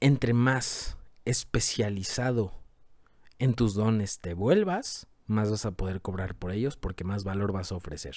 Entre 0.00 0.32
más 0.32 0.96
especializado 1.24 2.52
en 3.38 3.54
tus 3.54 3.74
dones 3.74 4.20
te 4.20 4.34
vuelvas, 4.34 5.06
más 5.26 5.50
vas 5.50 5.66
a 5.66 5.72
poder 5.72 6.00
cobrar 6.00 6.34
por 6.34 6.52
ellos 6.52 6.76
porque 6.76 7.04
más 7.04 7.24
valor 7.24 7.52
vas 7.52 7.72
a 7.72 7.76
ofrecer. 7.76 8.14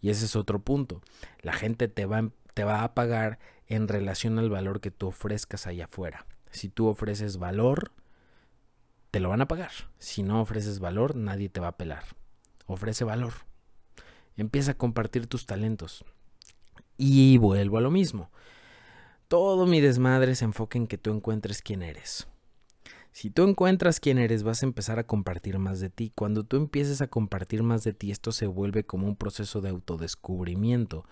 Y 0.00 0.10
ese 0.10 0.26
es 0.26 0.36
otro 0.36 0.60
punto. 0.60 1.00
La 1.40 1.52
gente 1.52 1.88
te 1.88 2.06
va, 2.06 2.30
te 2.54 2.64
va 2.64 2.82
a 2.82 2.94
pagar 2.94 3.38
en 3.66 3.88
relación 3.88 4.38
al 4.38 4.50
valor 4.50 4.80
que 4.80 4.90
tú 4.90 5.08
ofrezcas 5.08 5.66
allá 5.66 5.86
afuera. 5.86 6.26
Si 6.50 6.68
tú 6.68 6.86
ofreces 6.86 7.38
valor, 7.38 7.92
te 9.10 9.20
lo 9.20 9.28
van 9.28 9.40
a 9.40 9.48
pagar. 9.48 9.72
Si 9.98 10.22
no 10.22 10.40
ofreces 10.40 10.80
valor, 10.80 11.16
nadie 11.16 11.48
te 11.48 11.60
va 11.60 11.68
a 11.68 11.76
pelar. 11.76 12.04
Ofrece 12.66 13.04
valor. 13.04 13.32
Empieza 14.36 14.72
a 14.72 14.78
compartir 14.78 15.26
tus 15.26 15.46
talentos. 15.46 16.04
Y 16.96 17.38
vuelvo 17.38 17.78
a 17.78 17.80
lo 17.80 17.90
mismo. 17.90 18.30
Todo 19.28 19.66
mi 19.66 19.80
desmadre 19.80 20.34
se 20.34 20.44
enfoca 20.44 20.78
en 20.78 20.86
que 20.86 20.98
tú 20.98 21.12
encuentres 21.12 21.62
quién 21.62 21.82
eres. 21.82 22.28
Si 23.14 23.30
tú 23.30 23.48
encuentras 23.48 24.00
quién 24.00 24.18
eres, 24.18 24.42
vas 24.42 24.60
a 24.60 24.66
empezar 24.66 24.98
a 24.98 25.06
compartir 25.06 25.60
más 25.60 25.78
de 25.78 25.88
ti. 25.88 26.10
Cuando 26.16 26.42
tú 26.42 26.56
empieces 26.56 27.00
a 27.00 27.06
compartir 27.06 27.62
más 27.62 27.84
de 27.84 27.92
ti, 27.92 28.10
esto 28.10 28.32
se 28.32 28.46
vuelve 28.48 28.82
como 28.82 29.06
un 29.06 29.14
proceso 29.14 29.60
de 29.60 29.68
autodescubrimiento. 29.68 31.04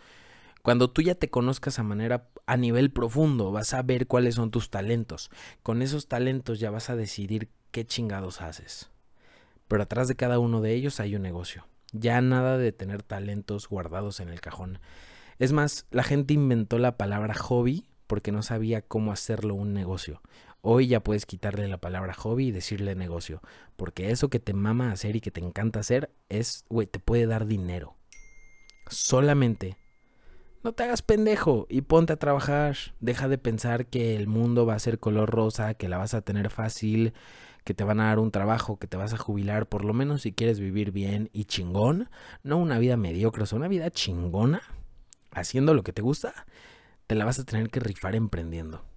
Cuando 0.63 0.91
tú 0.91 1.01
ya 1.01 1.15
te 1.15 1.31
conozcas 1.31 1.79
a 1.79 1.85
manera 1.85 2.29
a 2.45 2.57
nivel 2.57 2.91
profundo, 2.91 3.53
vas 3.53 3.73
a 3.73 3.83
ver 3.83 4.09
cuáles 4.09 4.35
son 4.35 4.51
tus 4.51 4.69
talentos. 4.69 5.31
Con 5.63 5.81
esos 5.81 6.09
talentos 6.09 6.59
ya 6.59 6.73
vas 6.73 6.91
a 6.91 6.97
decidir 6.97 7.51
qué 7.71 7.87
chingados 7.87 8.41
haces. 8.41 8.91
Pero 9.69 9.85
atrás 9.85 10.09
de 10.09 10.17
cada 10.17 10.41
uno 10.41 10.61
de 10.61 10.75
ellos 10.75 10.99
hay 10.99 11.15
un 11.15 11.23
negocio. 11.23 11.69
Ya 11.93 12.21
nada 12.21 12.59
de 12.59 12.73
tener 12.73 13.05
talentos 13.05 13.69
guardados 13.69 14.19
en 14.19 14.29
el 14.29 14.41
cajón. 14.41 14.81
Es 15.39 15.53
más, 15.53 15.87
la 15.93 16.03
gente 16.03 16.35
inventó 16.35 16.81
la 16.81 16.97
palabra 16.97 17.35
hobby 17.35 17.87
porque 18.09 18.33
no 18.33 18.43
sabía 18.43 18.83
cómo 18.83 19.13
hacerlo 19.13 19.55
un 19.55 19.73
negocio. 19.73 20.21
Hoy 20.65 20.87
ya 20.87 21.01
puedes 21.01 21.27
quitarle 21.27 21.67
la 21.67 21.79
palabra 21.79 22.15
hobby 22.15 22.47
y 22.47 22.53
decirle 22.53 22.95
negocio, 22.95 23.43
porque 23.75 24.13
eso 24.13 24.31
que 24.31 24.39
te 24.39 24.53
mama 24.53 24.93
hacer 24.93 25.17
y 25.17 25.21
que 25.21 25.33
te 25.33 25.41
encanta 25.41 25.81
hacer 25.81 26.11
es, 26.29 26.65
güey, 26.69 26.87
te 26.87 27.01
puede 27.01 27.27
dar 27.27 27.47
dinero. 27.47 27.97
Solamente 28.87 29.77
no 30.63 30.73
te 30.73 30.85
hagas 30.85 31.03
pendejo 31.03 31.67
y 31.69 31.81
ponte 31.81 32.13
a 32.13 32.19
trabajar. 32.19 32.77
Deja 33.01 33.27
de 33.27 33.39
pensar 33.39 33.87
que 33.87 34.15
el 34.15 34.29
mundo 34.29 34.65
va 34.65 34.75
a 34.75 34.79
ser 34.79 35.01
color 35.01 35.31
rosa, 35.31 35.75
que 35.75 35.89
la 35.89 35.99
vas 35.99 36.15
a 36.15 36.21
tener 36.23 36.49
fácil, 36.51 37.13
que 37.65 37.75
te 37.75 37.83
van 37.83 37.99
a 37.99 38.07
dar 38.07 38.21
un 38.21 38.31
trabajo, 38.31 38.79
que 38.79 38.87
te 38.87 38.97
vas 38.97 39.13
a 39.13 39.19
jubilar, 39.19 39.69
por 39.69 39.85
lo 39.85 39.95
menos 39.95 40.23
si 40.23 40.33
quieres 40.33 40.61
vivir 40.61 40.93
bien 40.93 41.29
y 41.33 41.47
chingón, 41.47 42.09
no 42.45 42.59
una 42.59 42.79
vida 42.79 42.97
mediocre, 42.97 43.43
o 43.43 43.57
una 43.57 43.67
vida 43.67 43.91
chingona, 43.91 44.63
haciendo 45.33 45.75
lo 45.75 45.83
que 45.83 45.93
te 45.93 46.03
gusta, 46.03 46.47
te 47.09 47.17
la 47.17 47.25
vas 47.25 47.41
a 47.41 47.45
tener 47.45 47.69
que 47.69 47.81
rifar 47.81 48.15
emprendiendo. 48.15 48.92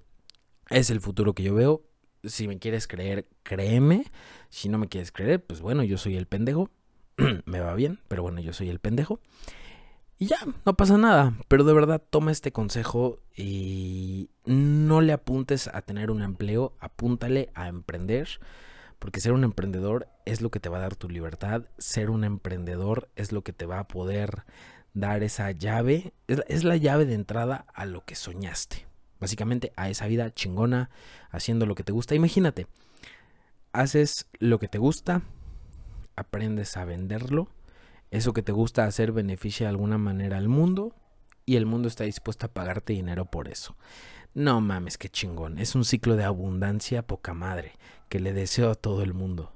Es 0.69 0.89
el 0.89 1.01
futuro 1.01 1.33
que 1.33 1.43
yo 1.43 1.53
veo. 1.53 1.83
Si 2.23 2.47
me 2.47 2.57
quieres 2.57 2.87
creer, 2.87 3.27
créeme. 3.43 4.05
Si 4.49 4.69
no 4.69 4.77
me 4.77 4.87
quieres 4.87 5.11
creer, 5.11 5.43
pues 5.43 5.61
bueno, 5.61 5.83
yo 5.83 5.97
soy 5.97 6.15
el 6.15 6.25
pendejo. 6.25 6.69
me 7.45 7.59
va 7.59 7.75
bien, 7.75 7.99
pero 8.07 8.23
bueno, 8.23 8.41
yo 8.41 8.53
soy 8.53 8.69
el 8.69 8.79
pendejo. 8.79 9.19
Y 10.17 10.27
ya, 10.27 10.37
no 10.65 10.75
pasa 10.75 10.97
nada. 10.97 11.33
Pero 11.47 11.63
de 11.65 11.73
verdad, 11.73 12.01
toma 12.09 12.31
este 12.31 12.51
consejo 12.51 13.17
y 13.35 14.29
no 14.45 15.01
le 15.01 15.13
apuntes 15.13 15.67
a 15.67 15.81
tener 15.81 16.09
un 16.09 16.21
empleo, 16.21 16.75
apúntale 16.79 17.51
a 17.53 17.67
emprender. 17.67 18.27
Porque 18.97 19.19
ser 19.19 19.33
un 19.33 19.43
emprendedor 19.43 20.07
es 20.25 20.41
lo 20.41 20.49
que 20.49 20.59
te 20.59 20.69
va 20.69 20.77
a 20.77 20.81
dar 20.81 20.95
tu 20.95 21.09
libertad. 21.09 21.65
Ser 21.77 22.09
un 22.09 22.23
emprendedor 22.23 23.09
es 23.15 23.31
lo 23.31 23.43
que 23.43 23.53
te 23.53 23.67
va 23.67 23.79
a 23.79 23.87
poder 23.87 24.45
dar 24.93 25.21
esa 25.21 25.51
llave. 25.51 26.13
Es 26.27 26.63
la 26.63 26.77
llave 26.77 27.05
de 27.05 27.13
entrada 27.13 27.67
a 27.75 27.85
lo 27.85 28.03
que 28.03 28.15
soñaste 28.15 28.87
básicamente 29.25 29.73
a 29.75 29.89
esa 29.89 30.05
vida 30.05 30.31
chingona, 30.31 30.91
haciendo 31.31 31.65
lo 31.65 31.73
que 31.73 31.83
te 31.83 31.91
gusta. 31.91 32.13
Imagínate, 32.13 32.67
haces 33.73 34.27
lo 34.37 34.59
que 34.59 34.67
te 34.67 34.77
gusta, 34.77 35.23
aprendes 36.15 36.77
a 36.77 36.85
venderlo, 36.85 37.49
eso 38.11 38.33
que 38.33 38.43
te 38.43 38.51
gusta 38.51 38.85
hacer 38.85 39.11
beneficia 39.11 39.65
de 39.65 39.71
alguna 39.71 39.97
manera 39.97 40.37
al 40.37 40.47
mundo 40.47 40.93
y 41.43 41.55
el 41.55 41.65
mundo 41.65 41.87
está 41.87 42.03
dispuesto 42.03 42.45
a 42.45 42.53
pagarte 42.53 42.93
dinero 42.93 43.25
por 43.25 43.47
eso. 43.47 43.75
No 44.35 44.61
mames, 44.61 44.99
qué 44.99 45.09
chingón. 45.09 45.57
Es 45.57 45.73
un 45.73 45.85
ciclo 45.85 46.15
de 46.15 46.23
abundancia 46.23 47.01
poca 47.01 47.33
madre 47.33 47.71
que 48.09 48.19
le 48.19 48.31
deseo 48.31 48.69
a 48.69 48.75
todo 48.75 49.01
el 49.01 49.15
mundo. 49.15 49.53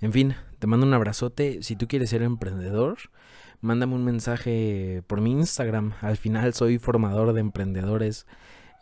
En 0.00 0.12
fin, 0.12 0.36
te 0.60 0.68
mando 0.68 0.86
un 0.86 0.94
abrazote. 0.94 1.64
Si 1.64 1.74
tú 1.74 1.88
quieres 1.88 2.10
ser 2.10 2.22
emprendedor, 2.22 2.98
mándame 3.60 3.94
un 3.94 4.04
mensaje 4.04 5.02
por 5.06 5.20
mi 5.20 5.32
Instagram. 5.32 5.94
Al 6.00 6.16
final 6.16 6.54
soy 6.54 6.78
formador 6.78 7.32
de 7.32 7.40
emprendedores 7.40 8.26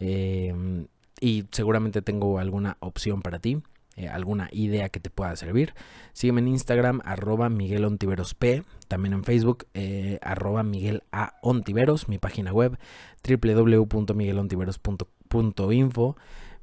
em, 0.00 0.86
y 1.20 1.44
seguramente 1.50 2.02
tengo 2.02 2.38
alguna 2.38 2.76
opción 2.80 3.22
para 3.22 3.38
ti. 3.38 3.62
Eh, 3.98 4.08
alguna 4.08 4.50
idea 4.52 4.90
que 4.90 5.00
te 5.00 5.08
pueda 5.08 5.34
servir. 5.36 5.72
Sígueme 6.12 6.42
en 6.42 6.48
Instagram, 6.48 7.00
arroba 7.06 7.48
Miguel 7.48 7.86
Ontiveros 7.86 8.34
P. 8.34 8.62
También 8.88 9.14
en 9.14 9.24
Facebook, 9.24 9.66
eh, 9.72 10.18
arroba 10.20 10.62
Miguel 10.62 11.02
A. 11.12 11.38
Ontiveros. 11.40 12.06
Mi 12.06 12.18
página 12.18 12.52
web, 12.52 12.76
www.miguelontiveros.info. 13.26 16.16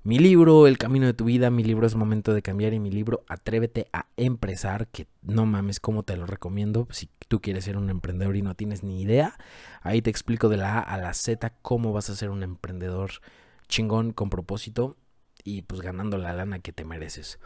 Mi 0.05 0.19
libro, 0.19 0.67
El 0.67 0.77
Camino 0.77 1.05
de 1.05 1.13
tu 1.13 1.23
Vida, 1.23 1.49
mi 1.49 1.63
libro 1.63 1.87
es 1.87 1.95
Momento 1.95 2.33
de 2.33 2.41
Cambiar 2.41 2.73
y 2.73 2.79
mi 2.81 2.91
libro 2.91 3.23
Atrévete 3.29 3.87
a 3.93 4.07
Empresar, 4.17 4.87
que 4.87 5.07
no 5.21 5.45
mames 5.45 5.79
cómo 5.79 6.03
te 6.03 6.17
lo 6.17 6.25
recomiendo 6.25 6.89
si 6.91 7.09
tú 7.29 7.39
quieres 7.39 7.63
ser 7.63 7.77
un 7.77 7.89
emprendedor 7.89 8.35
y 8.35 8.41
no 8.41 8.53
tienes 8.53 8.83
ni 8.83 9.01
idea. 9.01 9.37
Ahí 9.81 10.01
te 10.01 10.09
explico 10.09 10.49
de 10.49 10.57
la 10.57 10.77
A 10.77 10.81
a 10.81 10.97
la 10.97 11.13
Z 11.13 11.53
cómo 11.61 11.93
vas 11.93 12.09
a 12.09 12.17
ser 12.17 12.31
un 12.31 12.43
emprendedor 12.43 13.11
chingón 13.69 14.11
con 14.11 14.29
propósito 14.29 14.97
y 15.41 15.61
pues 15.61 15.79
ganando 15.79 16.17
la 16.17 16.33
lana 16.33 16.59
que 16.59 16.73
te 16.73 16.83
mereces. 16.83 17.39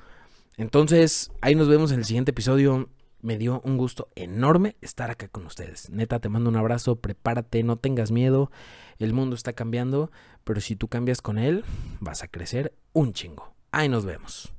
Entonces, 0.55 1.29
ahí 1.41 1.53
nos 1.53 1.67
vemos 1.67 1.91
en 1.91 1.99
el 1.99 2.05
siguiente 2.05 2.31
episodio. 2.31 2.89
Me 3.21 3.37
dio 3.37 3.61
un 3.65 3.77
gusto 3.77 4.09
enorme 4.15 4.77
estar 4.81 5.11
acá 5.11 5.27
con 5.27 5.45
ustedes. 5.45 5.91
Neta, 5.91 6.19
te 6.19 6.29
mando 6.29 6.49
un 6.49 6.55
abrazo, 6.55 6.95
prepárate, 6.95 7.61
no 7.61 7.77
tengas 7.77 8.09
miedo. 8.09 8.49
El 8.97 9.13
mundo 9.13 9.35
está 9.35 9.53
cambiando, 9.53 10.11
pero 10.47 10.61
si 10.61 10.77
tú 10.77 10.87
cambias 10.87 11.21
con 11.21 11.37
él, 11.37 11.65
vas 11.99 12.23
a 12.23 12.29
crecer 12.29 12.73
un 12.93 13.11
chingo. 13.11 13.53
Ahí 13.71 13.89
nos 13.89 14.05
vemos. 14.05 14.56